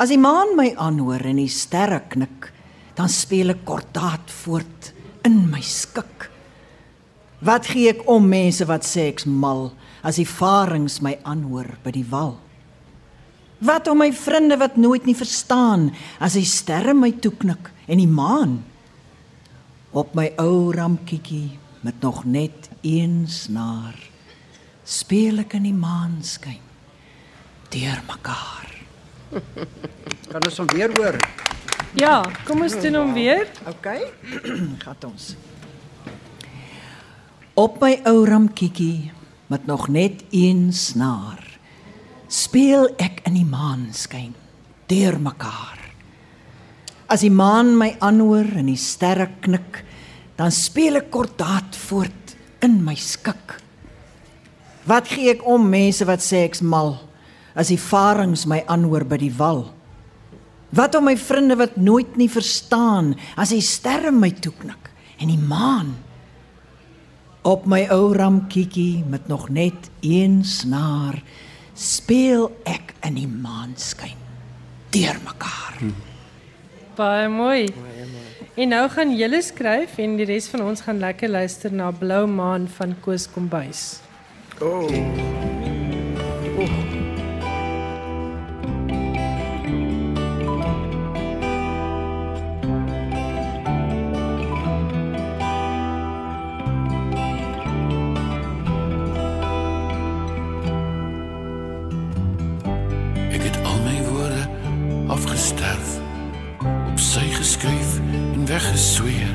As 0.00 0.10
die 0.12 0.20
maan 0.20 0.54
my 0.56 0.70
aanhoor 0.80 1.22
en 1.28 1.40
die 1.42 1.52
sterre 1.52 2.00
knik, 2.10 2.48
dan 2.96 3.10
speel 3.12 3.52
ek 3.54 3.64
kordaat 3.68 4.32
voort 4.42 4.92
in 5.28 5.44
my 5.52 5.60
skik. 5.62 6.28
Wat 7.44 7.68
gee 7.70 7.92
ek 7.92 8.02
om 8.10 8.26
mense 8.26 8.66
wat 8.66 8.86
sê 8.86 9.10
ek's 9.12 9.28
mal 9.28 9.68
as 10.02 10.18
die 10.18 10.26
varings 10.26 10.98
my 11.04 11.14
aanhoor 11.22 11.76
by 11.84 11.92
die 11.94 12.06
wal? 12.10 12.34
Wat 13.62 13.90
om 13.90 14.00
my 14.02 14.10
vriende 14.14 14.58
wat 14.58 14.78
nooit 14.78 15.06
nie 15.06 15.18
verstaan 15.18 15.90
as 16.22 16.38
die 16.38 16.46
sterre 16.46 16.94
my 16.94 17.12
toeknik 17.18 17.70
en 17.86 18.00
die 18.00 18.10
maan 18.10 18.60
op 19.92 20.14
my 20.14 20.30
ou 20.38 20.70
ramkiekie 20.74 21.58
met 21.82 21.98
nog 22.02 22.24
net 22.26 22.70
een 22.86 23.26
snaar 23.30 24.07
speel 24.88 25.42
ek 25.44 25.58
in 25.58 25.68
die 25.68 25.76
maanskyn 25.76 26.62
deur 27.72 28.00
mekaar 28.08 28.66
Kan 30.28 30.44
ons 30.44 30.58
hom 30.60 30.68
weer 30.72 30.92
hoor? 30.96 31.16
Ja, 31.96 32.20
kom 32.44 32.62
ons 32.64 32.74
doen 32.80 32.96
hom 32.96 33.14
weer. 33.16 33.48
OK 33.68 33.88
gaan 34.84 35.08
ons 35.10 35.34
op 37.58 37.80
my 37.82 37.96
ou 38.06 38.22
ramkiekie 38.28 39.10
met 39.50 39.66
nog 39.66 39.88
net 39.90 40.22
een 40.30 40.68
snaar 40.72 41.42
speel 42.30 42.86
ek 43.02 43.24
in 43.26 43.40
die 43.40 43.48
maanskyn 43.48 44.36
deur 44.88 45.18
mekaar 45.20 45.78
As 47.08 47.22
die 47.24 47.32
maan 47.32 47.70
my 47.80 47.94
aanhoor 48.04 48.50
en 48.60 48.66
die 48.68 48.76
sterre 48.76 49.30
knik, 49.40 49.80
dan 50.36 50.52
speel 50.52 51.00
ek 51.00 51.06
kordaat 51.08 51.76
voort 51.88 52.34
in 52.60 52.82
my 52.84 52.92
skik. 53.00 53.54
Wat 54.88 55.10
gee 55.12 55.34
ek 55.34 55.44
om 55.44 55.66
mense 55.68 56.06
wat 56.08 56.22
sê 56.24 56.46
ek's 56.46 56.62
mal 56.64 56.94
as 57.58 57.68
die 57.72 57.80
varings 57.80 58.46
my 58.48 58.62
aanhoor 58.70 59.04
by 59.08 59.18
die 59.20 59.32
wal? 59.36 59.66
Wat 60.72 60.96
om 60.96 61.08
my 61.08 61.16
vriende 61.20 61.58
wat 61.60 61.76
nooit 61.80 62.16
nie 62.20 62.28
verstaan 62.32 63.12
as 63.36 63.52
die 63.52 63.64
sterre 63.64 64.12
my 64.12 64.30
toeknik 64.32 64.88
en 65.20 65.32
die 65.32 65.40
maan 65.40 65.92
op 67.48 67.68
my 67.68 67.84
ou 67.92 68.12
ramkiekie 68.16 69.04
met 69.08 69.28
nog 69.28 69.48
net 69.52 69.90
een 70.04 70.40
snaar 70.44 71.20
speel 71.78 72.48
ek 72.68 72.94
in 73.06 73.16
die 73.20 73.28
maanskyn 73.28 74.16
deur 74.92 75.20
mekaar. 75.24 75.78
Hmm. 75.78 75.94
Baie 76.98 77.28
mooi. 77.30 77.68
En 78.58 78.72
nou 78.72 78.82
gaan 78.90 79.12
julle 79.14 79.38
skryf 79.44 80.00
en 80.02 80.16
die 80.18 80.26
res 80.26 80.48
van 80.50 80.64
ons 80.66 80.82
gaan 80.82 80.98
lekker 80.98 81.30
luister 81.30 81.72
na 81.72 81.92
Blou 81.94 82.24
Maan 82.26 82.66
van 82.80 82.96
Koos 83.04 83.28
Kombuis. 83.30 84.00
Oh. 84.60 84.66
oh. 84.66 84.90
Ik 103.30 103.42
het 103.42 103.64
al 103.64 103.82
mijn 103.82 104.04
woorden 104.04 104.50
afgesterf, 105.06 106.00
opzij 106.90 107.28
geschuif 107.28 107.98
en 108.32 108.46
weggezweer. 108.46 109.34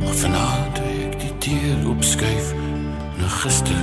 Maar 0.00 0.14
vanavond 0.14 0.78
ik 0.78 1.20
die 1.20 1.38
dier 1.38 1.88
opschuif 1.88 2.54
gister. 3.42 3.74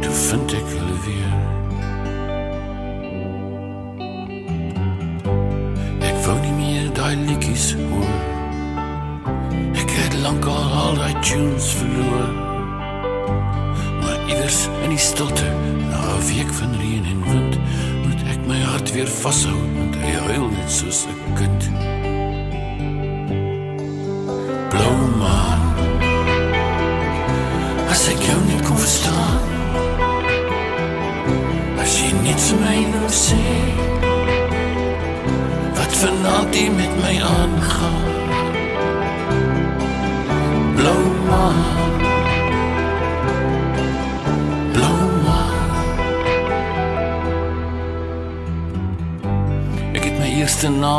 Toe 0.00 0.12
vind 0.12 0.52
ek 0.56 0.68
hulle 0.72 0.96
weer. 1.04 1.32
Ek 6.08 6.16
wou 6.24 6.36
nie 6.40 6.54
meer 6.56 6.86
daai 6.96 7.18
liedjies 7.26 7.66
hoor. 7.76 8.14
Ek 9.82 9.92
het 9.98 10.16
lankal 10.24 10.64
al 10.84 10.96
daai 11.02 11.12
tunes 11.20 11.68
verloor. 11.82 12.30
Maar 14.00 14.16
iewers 14.30 14.62
in 14.86 14.96
die 14.96 15.04
stilte, 15.10 15.50
na 15.90 16.00
'n 16.00 16.24
week 16.32 16.50
van 16.62 16.72
reën 16.80 17.04
en 17.12 17.20
wind, 17.28 17.60
moet 18.06 18.20
ek 18.32 18.40
my 18.48 18.60
hart 18.72 18.96
weer 18.96 19.10
vashou 19.20 19.60
want 19.76 19.94
hy 19.96 20.16
huil 20.24 20.48
net 20.56 20.70
soos 20.72 21.04
'n 21.04 21.34
kind. 21.36 21.59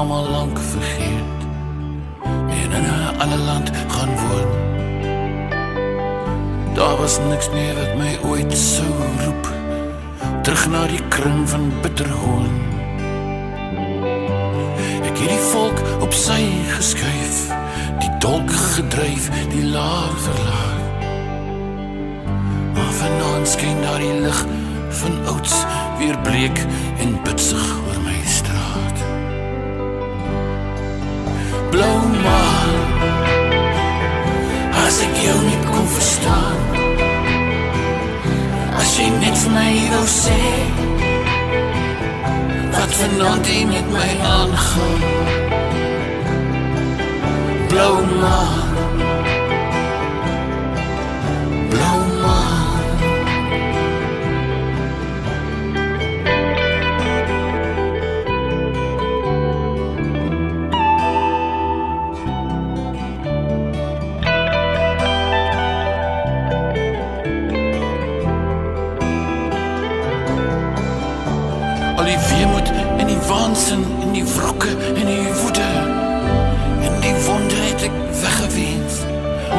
Naam 0.01 0.11
al 0.11 0.29
lank 0.29 0.59
vergeet 0.59 1.41
en 2.23 2.71
in 2.77 2.85
'n 2.85 3.19
ander 3.21 3.37
land 3.37 3.71
gaan 3.87 4.09
woon. 4.21 4.49
Daar 6.73 6.95
was 6.97 7.19
niks 7.29 7.49
meer 7.49 7.75
wat 7.75 7.93
my 7.97 8.29
ooit 8.29 8.57
sou 8.57 8.93
roep 9.23 9.45
terug 10.43 10.69
na 10.69 10.87
die 10.87 11.03
kring 11.07 11.49
van 11.49 11.71
bitterhoorn. 11.81 12.55
Ek 15.09 15.17
het 15.21 15.29
die 15.29 15.45
volk 15.53 15.79
op 15.99 16.13
sy 16.13 16.41
geskuif, 16.77 17.37
die 17.99 18.13
dolk 18.19 18.51
gedryf, 18.51 19.29
die 19.49 19.65
laag 19.65 20.17
verlaag. 20.27 20.81
Maar 22.73 22.93
vanaand 23.01 23.47
skyn 23.47 23.81
daar 23.81 23.99
die 23.99 24.19
lig 24.21 24.45
van 24.89 25.13
ouds 25.25 25.65
weer 25.97 26.17
bleek 26.19 26.57
en 26.97 27.21
bitsig 27.23 27.90
ek 35.05 35.19
jou 35.25 35.37
nie 35.47 35.59
kon 35.67 35.87
verstaan. 35.95 36.59
As 38.81 38.95
jy 38.97 39.07
net 39.19 39.37
vir 39.43 39.53
my 39.57 39.73
wou 39.93 40.07
sê 40.15 40.41
wat 42.73 42.97
vanaand 42.99 43.45
hier 43.53 43.67
met 43.67 43.87
my 43.93 44.09
aangaan. 44.33 44.99
Blou 47.69 47.95
maan. 48.19 48.70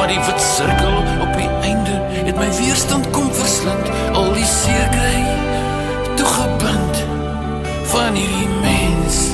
Maar 0.02 0.10
die 0.10 0.20
wit 0.20 0.40
sirkel 0.40 0.96
op 1.20 1.36
die 1.36 1.48
einde 1.60 1.90
het 2.26 2.36
my 2.36 2.48
weerstand 2.56 3.10
kom 3.10 3.28
verslind. 3.32 3.90
Al 4.12 4.32
die 4.34 4.44
seer 4.44 4.88
kry 4.90 5.20
toegebind 6.18 7.04
van 7.92 8.18
hierdie 8.18 8.48
mens. 8.64 9.31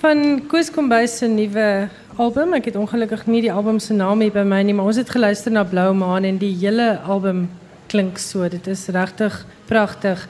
Van 0.00 0.46
Koos 0.48 0.70
Kombuis 0.72 1.18
se 1.18 1.26
nuwe 1.28 1.88
album. 2.16 2.54
Ek 2.56 2.70
het 2.70 2.76
ongelukkig 2.80 3.26
nie 3.28 3.42
die 3.44 3.52
album 3.52 3.76
se 3.82 3.92
naam 3.92 4.22
hier 4.24 4.32
by 4.32 4.46
my 4.48 4.62
nie, 4.64 4.72
maar 4.76 4.88
ons 4.88 5.00
het 5.00 5.10
geluister 5.12 5.52
na 5.52 5.64
Blou 5.68 5.90
Maan 5.96 6.24
en 6.24 6.38
die 6.40 6.54
hele 6.62 6.94
album 7.04 7.42
klink 7.92 8.16
so. 8.22 8.48
Dit 8.48 8.70
is 8.70 8.86
regtig 8.94 9.36
pragtig. 9.68 10.22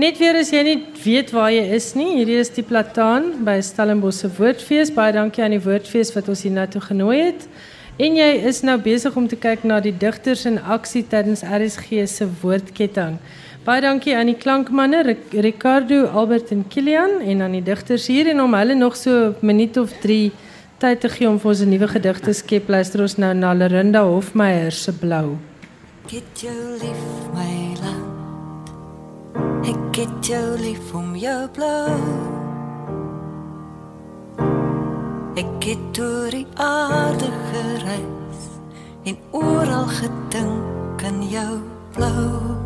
Net 0.00 0.18
weer 0.18 0.40
as 0.40 0.50
jy 0.50 0.62
nie 0.66 0.76
weet 1.04 1.30
waar 1.36 1.52
jy 1.54 1.62
is 1.76 1.92
nie, 1.94 2.16
hierdie 2.16 2.40
is 2.40 2.50
die 2.56 2.66
Plataan 2.66 3.44
by 3.46 3.60
Stellenbosch 3.62 4.24
se 4.24 4.30
Woordfees. 4.40 4.90
Baie 4.96 5.14
dankie 5.14 5.44
aan 5.44 5.54
die 5.54 5.62
Woordfees 5.62 6.10
wat 6.16 6.30
ons 6.32 6.42
hier 6.42 6.56
na 6.56 6.66
toe 6.66 6.82
genooi 6.82 7.20
het. 7.28 7.46
En 8.00 8.14
jy 8.16 8.28
is 8.48 8.62
nou 8.64 8.78
besig 8.80 9.16
om 9.16 9.26
te 9.28 9.36
kyk 9.36 9.64
na 9.68 9.76
die 9.84 9.92
digters 9.92 10.46
in 10.48 10.56
aksie 10.58 11.02
tydens 11.04 11.42
RSG 11.44 12.06
se 12.08 12.26
woordketting. 12.40 13.18
Baie 13.66 13.82
dankie 13.84 14.14
aan 14.16 14.30
die 14.32 14.38
klankmanne 14.38 15.02
Ric- 15.06 15.36
Ricardo, 15.44 16.06
Albert 16.06 16.50
en 16.50 16.64
Kilian 16.68 17.20
en 17.20 17.42
aan 17.44 17.52
die 17.52 17.62
digters 17.62 18.08
hier 18.10 18.30
en 18.32 18.40
om 18.42 18.54
hulle 18.58 18.74
nog 18.74 18.96
so 18.96 19.10
'n 19.30 19.34
minuut 19.46 19.76
of 19.76 19.92
3 20.00 20.32
tyd 20.78 21.00
te 21.00 21.08
gee 21.08 21.28
om 21.28 21.38
vir 21.38 21.48
ons 21.50 21.60
'n 21.60 21.68
nuwe 21.68 21.88
gedig 21.88 22.20
te 22.20 22.32
skep. 22.32 22.68
Luister 22.68 23.00
ons 23.02 23.16
nou 23.18 23.34
na 23.34 23.52
Lerinda 23.52 24.02
Hofmeyer 24.02 24.72
se 24.72 24.92
Blou. 24.92 25.36
Ek 26.06 26.22
jou 26.34 26.78
lief 26.80 27.04
my 27.34 27.76
land 27.82 28.10
Ek 29.68 29.96
het 29.96 30.26
jou 30.26 30.58
lief 30.58 30.94
om 30.94 31.14
jou 31.16 31.48
blou 31.54 32.31
Ek 35.32 35.64
het 35.64 35.98
oor 35.98 36.30
die 36.30 36.46
aarde 36.60 37.30
gereis 37.52 38.42
En 39.08 39.16
oral 39.30 39.86
gedink 39.88 41.04
aan 41.08 41.22
jou 41.28 41.56
blou 41.96 42.61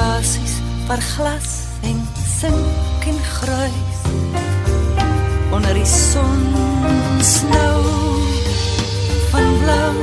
blou 0.00 0.08
Lokasies 0.08 0.60
waar 0.86 1.00
glas 1.00 1.66
en 1.82 2.08
sink 2.38 3.04
en 3.06 3.18
gruis 3.18 4.00
onder 5.52 5.74
die 5.74 5.86
son 5.86 6.40
snou. 7.20 7.82
Van 9.30 9.58
blou 9.62 9.94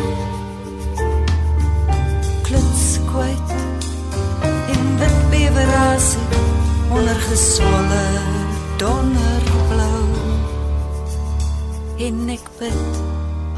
kluts 2.43 2.99
kwyt 3.11 3.51
in 4.73 4.97
wit 4.99 5.17
bewerasie 5.29 6.27
onder 6.89 7.15
geswolle 7.29 8.05
donderblou. 8.77 10.05
En 11.97 12.29
ek 12.29 12.45
bid 12.59 12.93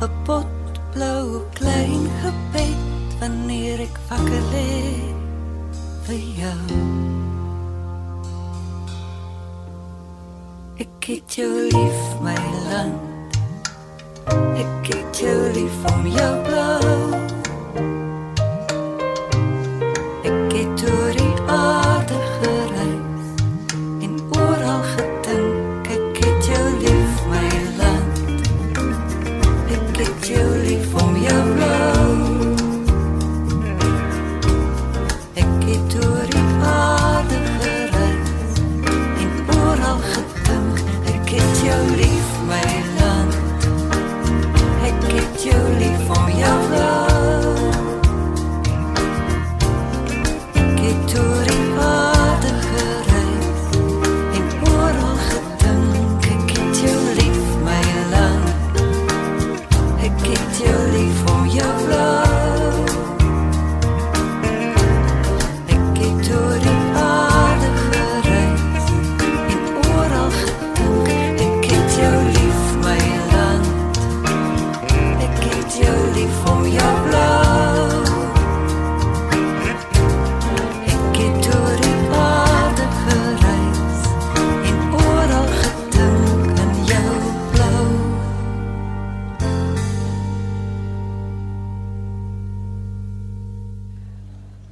'n 0.01 0.11
potblou 0.23 1.43
klein 1.53 2.07
gebed 2.23 2.79
wanneer 3.19 3.79
ek 3.79 3.95
wakker 4.07 4.43
lê 4.53 5.08
vir 6.09 6.21
jou 6.41 6.77
Ek 10.79 11.05
het 11.05 11.35
jou 11.37 11.49
lief 11.73 12.01
my 12.21 12.35
land. 12.69 13.37
Ek 14.61 14.89
het 14.93 15.21
jou 15.21 15.37
lief 15.57 15.77
om 15.91 16.07
jou 16.13 16.33
blou 16.47 17.38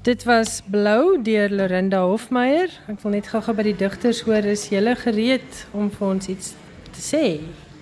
Dit 0.07 0.23
was 0.23 0.61
Blou 0.71 1.17
deur 1.23 1.49
Lorinda 1.51 1.99
Hofmeyer. 2.07 2.71
Ek 2.87 3.01
wil 3.03 3.15
net 3.17 3.27
gou-gou 3.27 3.53
by 3.57 3.65
die 3.67 3.75
digters 3.75 4.21
hoor, 4.27 4.45
is 4.47 4.67
julle 4.71 4.93
gereed 5.01 5.65
om 5.75 5.89
vir 5.91 6.05
ons 6.07 6.29
iets 6.31 6.53
te 6.95 7.03
sê? 7.03 7.23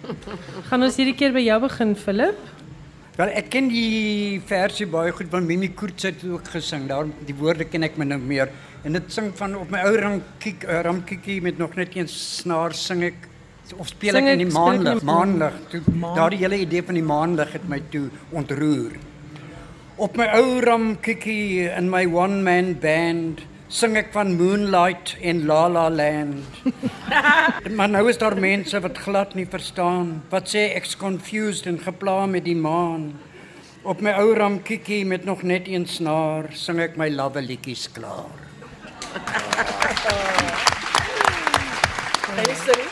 Gaan 0.69 0.85
ons 0.87 0.97
hierdie 0.97 1.13
keer 1.19 1.35
by 1.35 1.43
jou 1.45 1.59
begin, 1.67 1.93
Philip? 1.99 2.39
Wel, 3.15 3.29
ek 3.39 3.51
ken 3.53 3.69
die 3.71 4.41
versie 4.49 4.87
baie 4.91 5.13
goed 5.15 5.29
want 5.31 5.47
Mimi 5.47 5.69
Koorts 5.77 6.07
het 6.09 6.25
ook 6.27 6.49
gesing. 6.55 6.87
Daarom 6.89 7.13
die 7.29 7.35
woorde 7.37 7.67
ken 7.69 7.85
ek 7.87 7.95
min 8.01 8.17
of 8.17 8.25
meer. 8.33 8.49
En 8.85 8.97
dit 8.97 9.13
sing 9.13 9.29
van 9.37 9.53
op 9.61 9.69
my 9.73 9.85
ou 9.87 9.93
ramkiek 10.01 10.65
uh, 10.67 10.81
ramkiekie 10.85 11.39
met 11.45 11.61
nog 11.61 11.77
net 11.79 11.93
een 11.95 12.09
snaar 12.11 12.73
sing 12.75 13.05
ek 13.07 13.29
of 13.81 13.87
speel 13.93 14.17
ek 14.19 14.25
in 14.25 14.33
ek- 14.33 14.41
die 14.43 14.49
in 14.49 14.53
maanlig. 14.57 14.99
die- 14.99 15.07
Maanlig. 15.13 15.61
Toe 15.71 15.81
daardie 16.17 16.41
hele 16.43 16.59
idee 16.65 16.83
van 16.89 16.97
die 16.99 17.05
maanlig 17.05 17.53
het 17.55 17.69
my 17.71 17.79
toe 17.93 18.07
ontroer. 18.35 18.97
Op 19.95 20.17
my 20.19 20.25
ou 20.35 20.59
ramkiekie 20.59 21.69
in 21.71 21.85
my 21.87 22.03
one 22.03 22.41
man 22.43 22.73
band 22.83 23.45
sing 23.71 23.93
ek 23.95 24.09
van 24.11 24.33
Moonlight 24.35 25.13
en 25.23 25.45
La 25.47 25.69
La 25.71 25.85
Land. 25.87 26.43
maar 27.77 27.87
nou 27.93 28.01
is 28.11 28.19
daar 28.19 28.35
mense 28.35 28.75
wat 28.83 28.99
glad 29.05 29.37
nie 29.39 29.45
verstaan. 29.47 30.17
Wat 30.33 30.51
sê 30.51 30.65
ek's 30.75 30.97
confused 30.99 31.69
en 31.71 31.79
gepla 31.79 32.25
met 32.27 32.43
die 32.43 32.57
maan. 32.59 33.13
Op 33.87 34.03
my 34.03 34.17
ou 34.19 34.33
ramkiekie 34.35 35.05
met 35.07 35.23
nog 35.23 35.45
net 35.47 35.71
een 35.71 35.87
snaar 35.87 36.51
sing 36.51 36.83
ek 36.83 36.99
my 36.99 37.07
lawwe 37.15 37.45
liedjies 37.45 37.87
klaar. 37.95 38.35
Kan 42.27 42.43
jy 42.43 42.59
sing? 42.65 42.83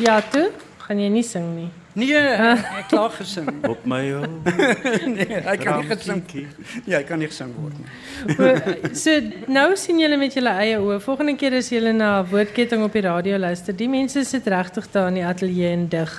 Ja, 0.00 0.22
toe? 0.32 0.48
Gaan 0.88 1.04
jy 1.04 1.12
nie 1.12 1.26
sing 1.26 1.52
nie? 1.58 1.68
Nee, 1.98 2.14
ek 2.14 2.86
klaar 2.88 3.10
gesing. 3.10 3.48
Op 3.72 3.84
my 3.90 3.98
ou 4.14 4.26
Nee, 5.16 5.40
hy 5.42 5.56
kan 5.58 5.80
nie 5.80 5.88
gesing. 5.90 6.12
ramkiekie. 6.12 6.46
Ja, 6.86 6.98
hy 7.00 7.04
kan 7.08 7.18
nie 7.18 7.26
gesing 7.26 7.50
word 7.58 7.74
nie. 7.80 8.36
O, 8.38 8.94
So 8.94 9.10
nou 9.50 9.74
sien 9.76 9.98
julle 9.98 10.16
met 10.20 10.34
julle 10.38 10.52
eie 10.62 10.78
oë. 10.78 11.00
Volgende 11.02 11.34
keer 11.40 11.56
as 11.58 11.70
julle 11.74 11.92
na 11.96 12.12
woordketting 12.30 12.84
op 12.86 12.92
die 12.94 13.02
radio 13.08 13.38
luister, 13.42 13.74
die 13.74 13.88
mense 13.90 14.22
sit 14.24 14.46
regtig 14.46 14.86
daar 14.94 15.08
in 15.10 15.18
die 15.18 15.26
ateljee 15.26 15.72
en 15.74 15.88
dig. 15.90 16.14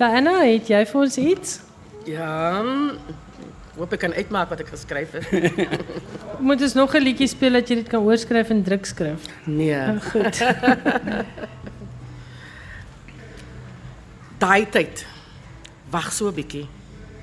Diana, 0.00 0.38
het 0.48 0.66
jy 0.72 0.82
vir 0.90 1.00
ons 1.06 1.18
iets? 1.18 1.60
Ja. 2.10 2.62
mm, 2.62 3.20
Hoop 3.78 3.92
ek 3.96 4.02
kan 4.04 4.12
uitmaak 4.12 4.50
wat 4.52 4.60
ek 4.60 4.68
geskryf 4.74 5.14
het. 5.16 5.78
Moet 6.46 6.60
ons 6.66 6.74
nog 6.76 6.92
'n 6.94 7.00
liedjie 7.06 7.28
speel 7.30 7.52
dat 7.56 7.68
jy 7.70 7.76
dit 7.80 7.88
kan 7.88 8.02
oorskryf 8.04 8.50
in 8.50 8.62
drukskrif? 8.66 9.24
Nee. 9.46 9.96
Goed. 10.10 10.42
Daai 14.42 14.66
tyd. 14.66 15.04
Wag 15.94 16.10
so 16.10 16.26
'n 16.28 16.34
bietjie. 16.34 16.66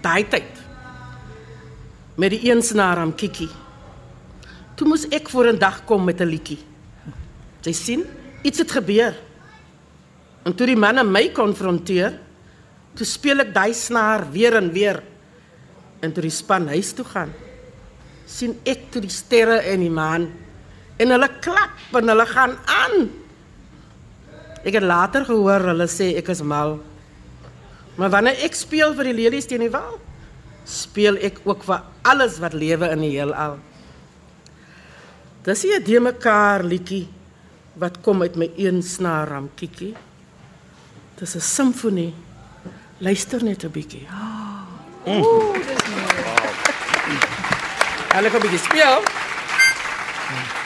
Daai 0.02 0.24
tyd. 0.24 0.52
Met 2.16 2.32
die 2.32 2.52
een 2.52 2.62
snaar 2.64 2.98
aan 2.98 3.16
Kiki. 3.16 3.50
Toe 4.76 4.88
moes 4.88 5.08
ek 5.12 5.30
voor 5.30 5.52
'n 5.52 5.60
dag 5.60 5.84
kom 5.86 6.04
met 6.04 6.22
'n 6.22 6.32
liedjie. 6.32 6.60
Jy 7.62 7.74
sien, 7.74 8.06
iets 8.42 8.60
het 8.60 8.72
gebeur. 8.72 9.16
En 10.46 10.56
toe 10.56 10.66
die 10.66 10.76
manne 10.76 11.04
my 11.04 11.30
konfronteer, 11.30 12.20
toe 12.96 13.06
speel 13.06 13.40
ek 13.40 13.54
daai 13.54 13.74
snaar 13.74 14.32
weer 14.32 14.56
en 14.56 14.72
weer. 14.72 15.04
En 16.00 16.14
toe 16.14 16.22
die 16.22 16.32
span 16.32 16.68
huis 16.68 16.94
toe 16.94 17.06
gaan, 17.06 17.34
sien 18.26 18.60
ek 18.64 18.92
toe 18.92 19.02
die 19.02 19.10
sterre 19.10 19.60
en 19.60 19.80
die 19.80 19.90
maan 19.90 20.32
en 20.98 21.10
hulle 21.10 21.30
klap 21.42 21.94
en 21.94 22.08
hulle 22.08 22.26
gaan 22.26 22.58
aan. 22.66 23.10
Ek 24.64 24.74
het 24.74 24.84
later 24.84 25.26
gehoor 25.26 25.60
hulle 25.60 25.88
sê 25.88 26.16
ek 26.18 26.30
is 26.30 26.42
mal. 26.42 26.80
Maar 28.00 28.14
wanneer 28.14 28.46
ek 28.48 28.56
speel 28.56 28.94
vir 28.96 29.10
die 29.10 29.18
lelies 29.18 29.48
teen 29.50 29.66
die 29.66 29.74
wal, 29.74 29.98
speel 30.64 31.18
ek 31.20 31.42
ook 31.44 31.66
vir 31.68 31.82
alles 32.08 32.38
wat 32.40 32.56
lewe 32.56 32.88
in 32.96 33.04
die 33.04 33.12
heelal. 33.18 33.58
Dis 35.44 35.66
'n 35.66 35.84
de 35.84 36.00
mekaar 36.00 36.64
liedjie 36.64 37.08
wat 37.76 38.02
kom 38.02 38.22
uit 38.22 38.36
my 38.36 38.52
een 38.56 38.82
snaar 38.84 39.28
ramkiekie. 39.28 39.96
Dis 41.20 41.36
'n 41.36 41.42
simfonie. 41.42 42.14
Luister 43.00 43.44
net 43.44 43.64
'n 43.64 43.72
bietjie. 43.72 44.08
Ooh, 45.06 45.54
dis 45.54 45.84
mooi. 45.92 47.20
Hulle 48.14 48.30
kom 48.30 48.42
bietjie 48.42 48.60
speel. 48.60 48.98
Okay. 49.00 50.59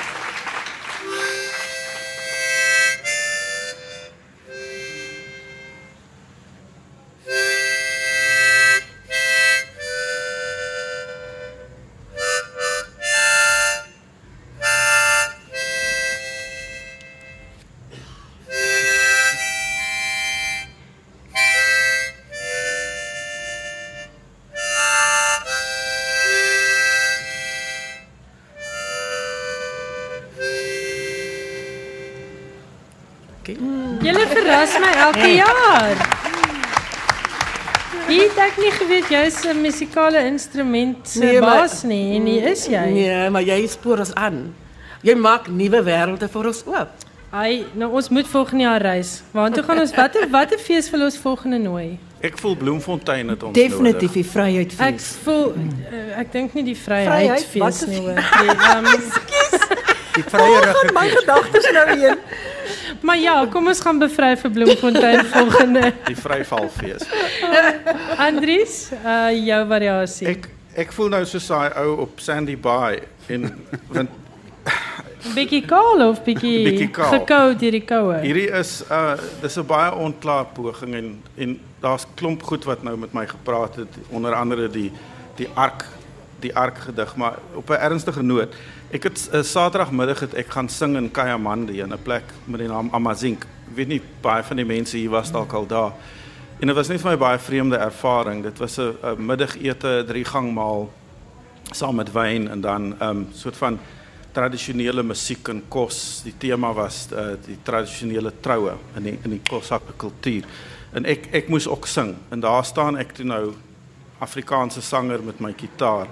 Geweet 38.84 39.10
jy's 39.10 39.40
'n 39.46 39.62
musikale 39.62 40.26
instrument 40.26 41.08
se 41.08 41.20
Nee, 41.20 41.40
maar- 41.40 41.58
baas 41.64 41.84
nie 41.84 42.16
en 42.16 42.26
hier 42.26 42.48
is 42.52 42.66
jy. 42.68 42.86
Nee, 42.92 43.30
maar 43.30 43.42
jy 43.44 43.68
spoor 43.68 44.00
ons 44.00 44.14
aan. 44.16 44.54
Jy 45.04 45.16
maak 45.16 45.48
nuwe 45.48 45.82
wêrelde 45.84 46.30
vir 46.30 46.46
ons 46.48 46.64
oop. 46.66 46.90
Ai, 47.34 47.66
nou 47.74 47.92
ons 47.92 48.10
moet 48.10 48.28
volgende 48.28 48.64
jaar 48.64 48.82
reis. 48.82 49.24
Waartoe 49.34 49.64
gaan 49.64 49.80
ons? 49.80 49.92
Watter 49.96 50.30
watter 50.30 50.58
fees 50.60 50.90
wil 50.92 51.02
ons 51.04 51.18
volgende 51.18 51.58
nooi? 51.58 51.98
Ek 52.22 52.38
voel 52.38 52.56
Bloemfontein 52.56 53.30
het 53.30 53.44
ons 53.44 53.54
Definitief 53.54 54.02
nodig. 54.02 54.12
die 54.12 54.26
vryheidfees. 54.26 54.80
Ek 54.88 55.00
voel 55.24 55.54
uh, 55.92 56.20
ek 56.20 56.32
dink 56.32 56.54
nie 56.54 56.64
die 56.64 56.76
Vryheid? 56.78 57.10
vryheidfees 57.10 57.60
Wat 57.60 57.88
'n 57.88 57.90
nie 57.90 58.00
hoor. 58.00 58.14
Nee, 58.14 58.50
ehm, 58.50 58.86
Die 60.16 60.24
vrye 60.24 60.60
My 60.94 61.08
ruggie. 61.08 61.18
gedagtes 61.18 61.72
nou 61.74 61.88
heen. 62.00 62.18
Maar 63.04 63.20
ja, 63.20 63.46
kom 63.52 63.68
ons 63.68 63.80
gaan 63.84 64.00
bevry 64.00 64.34
vir 64.40 64.52
Bloemfontein 64.52 65.26
volgende. 65.36 65.94
Die 66.08 66.16
Vryvalfees. 66.16 67.06
Andries, 68.28 68.92
uh 69.04 69.30
jou 69.46 69.62
variasie. 69.68 70.28
Ek 70.34 70.50
ek 70.76 70.92
voel 70.96 71.10
nou 71.14 71.26
soos 71.30 71.48
daai 71.48 71.70
ou 71.84 72.00
op 72.08 72.20
Sandy 72.24 72.56
Bay 72.58 73.04
en 73.30 73.52
want 73.94 74.10
bietjie 75.36 75.62
kaal 75.70 76.02
of 76.10 76.24
bietjie 76.26 76.64
Bietjie 76.66 76.90
gekou 76.90 77.54
deur 77.56 77.76
die 77.78 77.84
koue. 77.88 78.18
hierdie 78.26 78.50
is 78.60 78.82
uh 78.90 79.14
dis 79.42 79.58
'n 79.58 79.68
baie 79.70 79.94
onklaar 79.94 80.50
poging 80.56 80.96
en 80.96 81.10
en 81.38 81.60
daar's 81.80 82.08
klomp 82.16 82.44
goed 82.44 82.66
wat 82.66 82.84
nou 82.84 82.98
met 82.98 83.14
my 83.14 83.28
gepraat 83.28 83.76
het 83.76 84.00
onder 84.10 84.34
andere 84.34 84.68
die 84.70 84.92
die 85.38 85.48
ark 85.54 85.86
die 86.44 86.56
ark 86.56 86.78
gedig 86.78 87.16
maar 87.16 87.38
op 87.56 87.70
'n 87.70 87.80
ernstige 87.80 88.22
noot. 88.24 88.54
Ek 88.94 89.08
het 89.08 89.30
uh, 89.34 89.40
Saterdagmiddag 89.42 90.20
het 90.22 90.36
ek 90.38 90.52
gaan 90.54 90.68
sing 90.70 90.94
in 91.00 91.08
Kayamandi 91.10 91.80
in 91.82 91.94
'n 91.94 92.02
plek 92.04 92.30
met 92.46 92.60
die 92.62 92.68
naam 92.70 92.92
Amazink. 92.94 93.48
Ek 93.72 93.76
weet 93.76 93.88
nie 93.88 94.02
baie 94.22 94.44
van 94.44 94.58
die 94.58 94.66
mense 94.66 94.98
hier 94.98 95.10
was 95.10 95.32
dalk 95.32 95.54
al 95.54 95.66
daar. 95.66 95.94
En 96.60 96.68
dit 96.68 96.76
was 96.76 96.88
net 96.88 97.02
vir 97.02 97.10
my 97.12 97.18
baie 97.18 97.40
vreemde 97.40 97.78
ervaring. 97.78 98.44
Dit 98.44 98.60
was 98.60 98.78
'n 98.78 98.94
middagete, 99.18 100.04
drie 100.08 100.24
gang 100.26 100.54
maal 100.54 100.94
saam 101.72 101.96
met 101.96 102.12
wyn 102.12 102.48
en 102.50 102.62
dan 102.62 102.82
'n 102.94 103.02
um, 103.02 103.28
soort 103.34 103.58
van 103.58 103.80
tradisionele 104.32 105.04
musiek 105.04 105.48
en 105.48 105.64
kos. 105.70 106.22
Die 106.24 106.38
tema 106.38 106.74
was 106.74 107.08
uh, 107.14 107.34
die 107.46 107.58
tradisionele 107.64 108.32
troue 108.42 108.74
in 108.96 109.04
die 109.04 109.20
in 109.24 109.30
die 109.30 109.42
Kosakke 109.50 109.94
kultuur. 109.98 110.44
En 110.94 111.06
ek 111.06 111.28
ek 111.32 111.50
moes 111.50 111.68
ook 111.68 111.88
sing. 111.88 112.16
En 112.30 112.40
daar 112.40 112.66
staan 112.66 112.98
ek 112.98 113.12
toe 113.12 113.26
nou 113.26 113.54
Afrikaanse 114.20 114.82
sanger 114.82 115.24
met 115.24 115.40
my 115.40 115.54
kitaar 115.54 116.08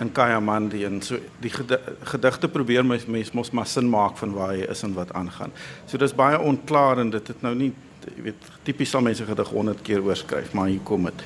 in 0.00 0.12
Kayamandi 0.12 0.84
en 0.88 1.02
so 1.04 1.18
die 1.42 1.52
gedi 1.52 1.76
gedigte 2.08 2.48
probeer 2.48 2.84
my 2.86 2.96
mens 3.06 3.32
mos 3.36 3.52
maar 3.52 3.68
sin 3.68 3.88
maak 3.90 4.16
van 4.20 4.32
waar 4.32 4.54
hy 4.54 4.64
is 4.72 4.82
en 4.86 4.94
wat 4.96 5.12
aangaan. 5.12 5.52
So 5.86 6.00
dis 6.00 6.16
baie 6.16 6.38
onklaar 6.40 7.02
en 7.02 7.12
dit 7.12 7.28
het 7.28 7.42
nou 7.44 7.54
nie 7.54 7.72
jy 8.06 8.24
weet 8.30 8.48
tipies 8.64 8.94
sal 8.94 9.04
mense 9.04 9.26
gedig 9.28 9.52
100 9.52 9.82
keer 9.84 10.00
oorskryf, 10.00 10.54
maar 10.56 10.70
hier 10.72 10.80
kom 10.88 11.04
dit. 11.04 11.24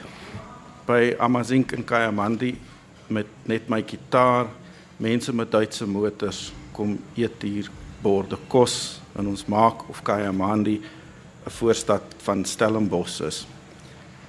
By 0.89 1.15
Amazink 1.23 1.73
in 1.73 1.87
Kayamandi 1.87 2.57
met 3.15 3.31
net 3.47 3.71
my 3.71 3.81
kitaar, 3.87 4.51
mense 4.99 5.33
met 5.33 5.53
Duitse 5.53 5.87
motors 5.87 6.49
kom 6.75 6.99
eet 7.15 7.47
hier 7.47 7.71
borde 8.03 8.37
kos 8.51 8.99
en 9.15 9.31
ons 9.31 9.47
maak 9.47 9.87
of 9.89 10.03
Kayamandi 10.03 10.81
'n 11.47 11.51
voorstad 11.51 12.03
van 12.25 12.45
Stellenbosch 12.45 13.21
is. 13.21 13.47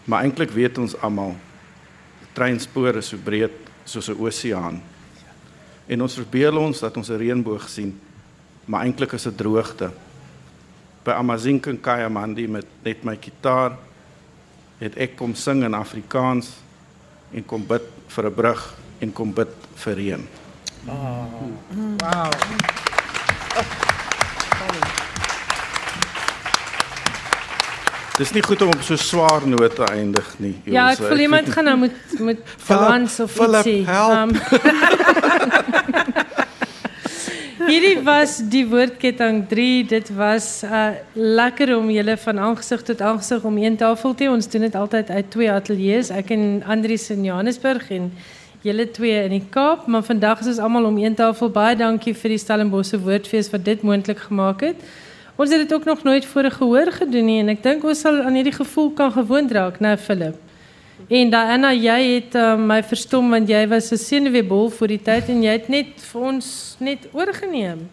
Maar 0.06 0.24
eintlik 0.24 0.52
weet 0.52 0.78
ons 0.78 0.96
almal 1.02 1.36
treinspore 2.34 3.02
so 3.02 3.18
breed 3.18 3.65
soos 3.86 4.10
'n 4.10 4.20
oseaan. 4.20 4.82
En 5.88 6.02
ons 6.02 6.14
verbeel 6.14 6.58
ons 6.58 6.80
dat 6.80 6.98
ons 6.98 7.10
'n 7.10 7.18
reënboog 7.18 7.70
sien, 7.70 8.00
maar 8.66 8.84
eintlik 8.84 9.12
is 9.14 9.24
dit 9.24 9.38
droogte. 9.38 9.92
By 11.04 11.12
Amazink 11.12 11.66
en 11.68 11.82
Kayamandi 11.82 12.48
met 12.48 12.66
net 12.84 13.04
my 13.04 13.16
kitaar 13.16 13.78
het 14.78 14.98
ek 14.98 15.16
kom 15.16 15.36
sing 15.36 15.64
in 15.64 15.74
Afrikaans 15.74 16.50
en 17.32 17.46
kom 17.46 17.66
bid 17.68 17.84
vir 18.08 18.26
'n 18.26 18.34
brug 18.34 18.76
en 19.00 19.14
kom 19.14 19.34
bid 19.34 19.50
vir 19.76 19.94
reën. 19.94 20.28
Wow. 20.86 21.52
Dis 28.16 28.32
nie 28.32 28.44
goed 28.44 28.62
om 28.64 28.70
op 28.72 28.84
so 28.86 28.96
swaar 28.96 29.44
noot 29.48 29.76
te 29.76 29.84
eindig 29.92 30.28
nie. 30.40 30.54
Ja, 30.72 30.88
ek 30.94 31.02
voel 31.04 31.26
iemand 31.26 31.50
gaan 31.52 31.68
nou 31.68 31.78
moet 31.84 32.20
moet 32.24 32.40
dans 32.68 33.20
of 33.20 33.32
Philip, 33.32 33.68
ietsie. 33.68 33.84
Um, 33.92 34.32
Hierdie 37.66 37.98
was 38.06 38.38
die 38.52 38.64
woordketting 38.70 39.42
3. 39.50 39.68
Dit 39.90 40.12
was 40.16 40.48
uh 40.64 40.94
lekker 41.14 41.74
om 41.76 41.90
julle 41.92 42.16
van 42.24 42.40
aangesig 42.40 42.86
tot 42.88 43.02
aangesig 43.02 43.44
om 43.44 43.58
een 43.58 43.76
tafel 43.76 44.16
te 44.16 44.24
hê. 44.28 44.32
Ons 44.32 44.48
doen 44.54 44.64
dit 44.68 44.76
altyd 44.76 45.10
uit 45.10 45.32
twee 45.36 45.52
ateljee's. 45.52 46.12
Ek 46.14 46.32
en 46.36 46.64
Andries 46.64 47.10
in 47.12 47.26
Johannesburg 47.28 47.90
en 47.96 48.12
julle 48.64 48.86
twee 48.92 49.24
in 49.26 49.34
die 49.36 49.44
Kaap, 49.50 49.88
maar 49.92 50.06
vandag 50.06 50.40
is 50.46 50.54
ons 50.54 50.62
almal 50.64 50.88
om 50.88 50.98
een 51.02 51.16
tafel. 51.18 51.52
Baie 51.52 51.76
dankie 51.76 52.16
vir 52.16 52.36
die 52.36 52.40
Stellenbosse 52.42 53.02
Woordfees 53.02 53.52
wat 53.52 53.66
dit 53.66 53.84
moontlik 53.84 54.24
gemaak 54.30 54.64
het. 54.70 54.88
Ons 55.36 55.52
het 55.52 55.60
dit 55.60 55.74
ook 55.74 55.86
nog 55.86 56.04
nooit 56.04 56.26
voor 56.26 56.52
gehoor 56.52 56.92
gedoen 56.92 57.26
nie 57.26 57.40
en 57.44 57.52
ek 57.52 57.64
dink 57.64 57.84
ons 57.84 58.00
sal 58.00 58.22
aan 58.24 58.38
hierdie 58.38 58.56
gevoel 58.56 58.92
kan 58.96 59.12
gewoond 59.12 59.52
raak, 59.52 59.80
né, 59.84 59.98
Philip? 59.98 60.40
En 61.12 61.30
Diana, 61.30 61.74
jy 61.76 62.00
het 62.16 62.36
uh, 62.40 62.56
my 62.58 62.80
verstom 62.84 63.30
want 63.30 63.50
jy 63.52 63.68
was 63.68 63.92
'n 63.92 63.98
senuweebol 63.98 64.70
vir 64.80 64.88
die 64.88 65.02
tyd 65.04 65.30
en 65.30 65.44
jy 65.44 65.52
het 65.52 65.68
net 65.70 66.00
vir 66.00 66.22
ons 66.22 66.76
net 66.80 67.08
oorgeneem. 67.12 67.90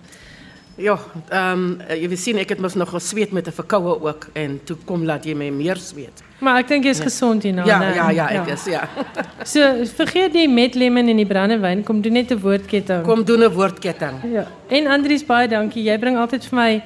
Ja, 0.80 0.96
ehm 1.28 1.52
um, 1.52 1.82
jy 1.90 2.16
sien 2.16 2.38
ek 2.40 2.54
het 2.54 2.60
mos 2.60 2.74
nog 2.74 2.90
gesweet 2.90 3.32
met 3.32 3.46
'n 3.46 3.52
verkoue 3.52 4.00
ook 4.00 4.28
en 4.32 4.60
toe 4.64 4.76
kom 4.84 5.04
laat 5.04 5.24
jy 5.24 5.34
my 5.34 5.50
meer 5.50 5.76
sweet. 5.76 6.22
Maar 6.38 6.58
ek 6.60 6.68
dink 6.68 6.84
jy's 6.84 6.98
ja. 6.98 7.04
gesond 7.04 7.42
hierna, 7.42 7.66
Ja, 7.66 7.82
ja, 7.94 8.10
ja, 8.10 8.28
ek 8.28 8.48
is 8.48 8.64
ja. 8.64 8.88
So 9.44 9.84
vergeet 9.84 10.32
die 10.32 10.48
met 10.48 10.74
lemon 10.74 11.08
en 11.08 11.16
die 11.16 11.26
brandewyn, 11.26 11.84
kom 11.84 12.00
doen 12.00 12.12
net 12.12 12.30
'n 12.30 12.38
woordketting. 12.38 13.02
Kom 13.04 13.24
doen 13.24 13.42
'n 13.42 13.52
woordketting. 13.52 14.14
Ja. 14.32 14.46
En 14.68 14.86
Andries 14.86 15.26
baie 15.26 15.48
dankie. 15.48 15.82
Jy 15.82 15.98
bring 15.98 16.16
altyd 16.16 16.44
vir 16.44 16.58
my 16.58 16.82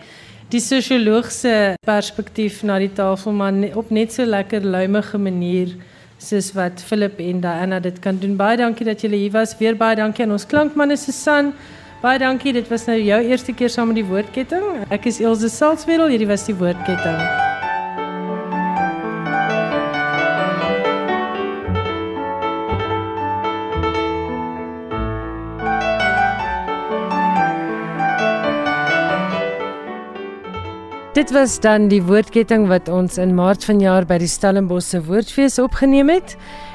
die 0.53 0.61
sosiologiese 0.62 1.74
perspektief 1.86 2.62
na 2.62 2.78
die 2.78 2.92
tafel 2.94 3.34
maar 3.34 3.57
op 3.74 3.90
net 3.90 4.14
so 4.14 4.24
lekker 4.24 4.62
luimige 4.62 5.18
manier 5.18 5.74
soos 6.22 6.53
wat 6.55 6.82
Philip 6.82 7.18
en 7.20 7.40
Diana 7.40 7.80
dit 7.80 7.99
kan 8.01 8.18
doen. 8.18 8.36
Baie 8.36 8.57
dankie 8.57 8.86
dat 8.86 9.03
julle 9.03 9.18
hier 9.20 9.34
was. 9.34 9.57
Weer 9.59 9.76
baie 9.76 9.97
dankie 9.97 10.24
aan 10.24 10.32
ons 10.38 10.47
klankmanne 10.47 10.97
Susan. 10.97 11.53
Baie 12.03 12.18
dankie. 12.18 12.55
Dit 12.57 12.70
was 12.72 12.86
nou 12.86 12.97
jou 13.01 13.20
eerste 13.22 13.53
keer 13.53 13.70
saam 13.70 13.92
met 13.92 14.01
die 14.01 14.09
woordketting. 14.09 14.86
Ek 14.88 15.11
is 15.11 15.20
Elsje 15.20 15.53
Salzwedel. 15.53 16.09
Hierdie 16.14 16.30
was 16.30 16.49
die 16.49 16.57
woordketting. 16.57 17.56
Dit 31.17 31.31
was 31.31 31.61
dan 31.61 31.87
die 31.89 32.03
woordketting 32.05 32.67
wat 32.69 32.91
ons 32.93 33.14
in 33.17 33.31
Maart 33.33 33.62
vanjaar 33.64 34.05
by 34.05 34.19
die 34.21 34.29
Stellenbosse 34.29 34.99
Woordfees 35.07 35.55
opgeneem 35.57 36.11
het. 36.12 36.35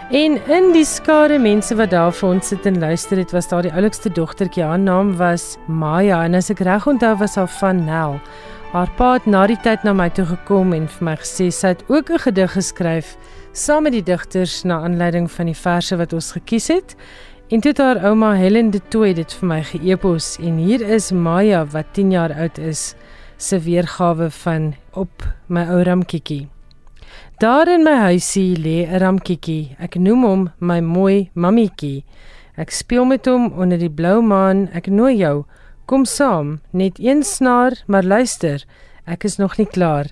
En 0.10 0.40
in 0.50 0.72
die 0.74 0.86
skare 0.90 1.38
mense 1.38 1.78
wat 1.78 1.92
daar 1.94 2.10
vir 2.10 2.30
ons 2.32 2.50
sit 2.50 2.66
en 2.66 2.80
luister 2.82 3.22
het, 3.22 3.36
was 3.38 3.52
daar 3.52 3.68
die 3.68 3.74
oulikste 3.78 4.10
dogtertjie. 4.10 4.64
Haar 4.66 4.82
naam 4.82 5.12
was 5.20 5.60
Maya 5.68 6.24
en 6.26 6.40
as 6.40 6.50
ek 6.50 6.66
reg 6.66 6.90
onthou 6.90 7.14
was 7.22 7.38
haar 7.38 7.54
van 7.60 7.86
Nel. 7.86 8.18
Haar 8.74 8.90
pa 8.98 9.12
het 9.20 9.30
na 9.30 9.46
die 9.46 9.60
tyd 9.62 9.86
na 9.86 9.94
my 9.94 10.10
toe 10.10 10.26
gekom 10.32 10.74
en 10.74 10.90
vir 10.90 11.06
my 11.12 11.16
gesê 11.22 11.52
sy 11.54 11.76
het 11.76 11.86
ook 11.86 12.10
'n 12.10 12.26
gedig 12.26 12.52
geskryf 12.58 13.18
saam 13.54 13.84
met 13.84 13.94
die 13.94 14.04
digters 14.10 14.64
na 14.64 14.82
aanleiding 14.82 15.30
van 15.30 15.46
die 15.46 15.62
verse 15.68 15.96
wat 15.96 16.14
ons 16.14 16.32
gekies 16.32 16.68
het. 16.68 16.96
En 17.52 17.62
toe 17.62 17.70
het 17.70 17.78
haar 17.78 18.04
ouma 18.10 18.34
Helen 18.34 18.72
de 18.72 18.82
Tooy 18.90 19.14
dit 19.14 19.34
vir 19.34 19.48
my 19.48 19.62
geëpos 19.62 20.38
en 20.42 20.58
hier 20.58 20.82
is 20.82 21.12
Maya 21.12 21.66
wat 21.66 21.94
10 21.94 22.12
jaar 22.12 22.34
oud 22.34 22.58
is 22.58 22.96
se 23.42 23.60
weergawe 23.60 24.30
van 24.44 24.74
op 24.94 25.26
my 25.48 25.64
ou 25.74 25.82
ramkiekie. 25.84 26.48
Daar 27.42 27.68
in 27.68 27.84
my 27.84 27.96
huisie 28.06 28.56
lê 28.56 28.86
'n 28.86 29.00
ramkiekie. 29.00 29.76
Ek 29.80 29.96
noem 29.96 30.24
hom 30.24 30.50
my 30.60 30.80
mooi 30.80 31.30
mammietjie. 31.34 32.04
Ek 32.58 32.70
speel 32.70 33.06
met 33.06 33.26
hom 33.26 33.52
onder 33.58 33.78
die 33.78 33.90
blou 33.90 34.22
maan. 34.22 34.70
Ek 34.74 34.88
nooi 34.88 35.16
jou, 35.18 35.46
kom 35.86 36.06
saam, 36.06 36.60
net 36.72 37.00
een 37.00 37.24
snaar, 37.24 37.72
maar 37.88 38.04
luister, 38.04 38.66
ek 39.06 39.24
is 39.24 39.38
nog 39.38 39.58
nie 39.58 39.66
klaar. 39.66 40.06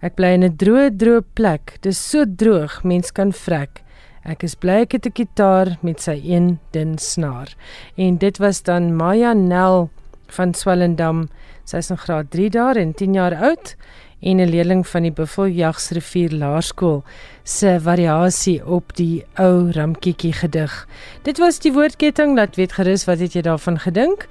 Ek 0.00 0.14
bly 0.14 0.32
in 0.34 0.44
'n 0.44 0.56
droë, 0.56 0.96
droë 0.96 1.24
plek. 1.34 1.78
Dis 1.82 2.10
so 2.10 2.24
droog, 2.24 2.84
mens 2.84 3.12
kan 3.12 3.32
vrek. 3.32 3.82
Ek 4.24 4.42
is 4.42 4.54
bly 4.54 4.80
ek 4.84 4.92
het 4.92 5.06
'n 5.06 5.12
kitaar 5.12 5.78
met 5.82 6.00
sy 6.00 6.20
een 6.24 6.58
dun 6.72 6.98
snaar. 6.98 7.48
En 7.96 8.18
dit 8.18 8.38
was 8.38 8.62
dan 8.62 8.96
Maya 8.96 9.32
Nel 9.32 9.90
van 10.28 10.54
Swellendam. 10.54 11.28
Sy 11.70 11.78
is 11.78 11.90
in 11.94 11.98
graad 12.02 12.32
3 12.34 12.48
daar 12.50 12.78
en 12.80 12.90
10 12.98 13.12
jaar 13.14 13.34
oud 13.46 13.76
en 14.20 14.40
'n 14.40 14.50
leerling 14.50 14.86
van 14.86 15.02
die 15.02 15.12
Buffeljagsrivier 15.12 16.32
Laerskool 16.32 17.04
se 17.44 17.78
variasie 17.80 18.66
op 18.66 18.96
die 18.96 19.24
ou 19.34 19.70
Ramkiekie 19.70 20.32
gedig. 20.32 20.88
Dit 21.22 21.38
was 21.38 21.58
die 21.58 21.72
woordketting, 21.72 22.36
laat 22.36 22.56
weet 22.56 22.72
gerus 22.72 23.04
wat 23.04 23.18
het 23.18 23.32
jy 23.32 23.42
daarvan 23.42 23.78
gedink? 23.78 24.26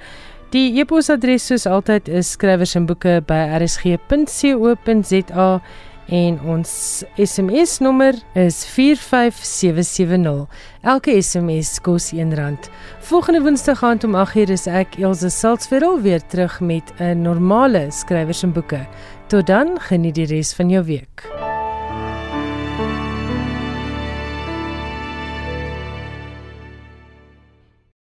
Die 0.50 0.80
e-posadres 0.80 1.46
soos 1.46 1.66
altyd 1.66 2.08
is 2.08 2.32
skrywers 2.32 2.76
en 2.76 2.86
boeke 2.86 3.24
by 3.26 3.58
rsg.co.za 3.62 5.62
en 6.10 6.40
ons 6.46 7.04
SMS 7.18 7.78
nommer 7.80 8.16
is 8.34 8.66
45770. 8.66 10.48
Elke 10.82 11.22
SMS 11.22 11.80
kos 11.82 12.12
R1. 12.14 12.58
Volgende 13.00 13.42
Woensdag 13.42 13.84
aand 13.84 14.04
om 14.04 14.16
8:00 14.16 14.52
is 14.52 14.68
ek 14.68 15.00
Elsje 15.00 15.30
Salzwetel 15.30 16.02
weer 16.02 16.22
terug 16.28 16.60
met 16.60 16.94
'n 17.00 17.22
normale 17.22 17.92
skrywers 17.92 18.44
en 18.44 18.52
boeke. 18.54 18.88
Tot 19.28 19.48
dan, 19.48 19.80
geniet 19.80 20.16
die 20.16 20.26
res 20.26 20.54
van 20.54 20.70
jou 20.70 20.84
week. 20.84 21.49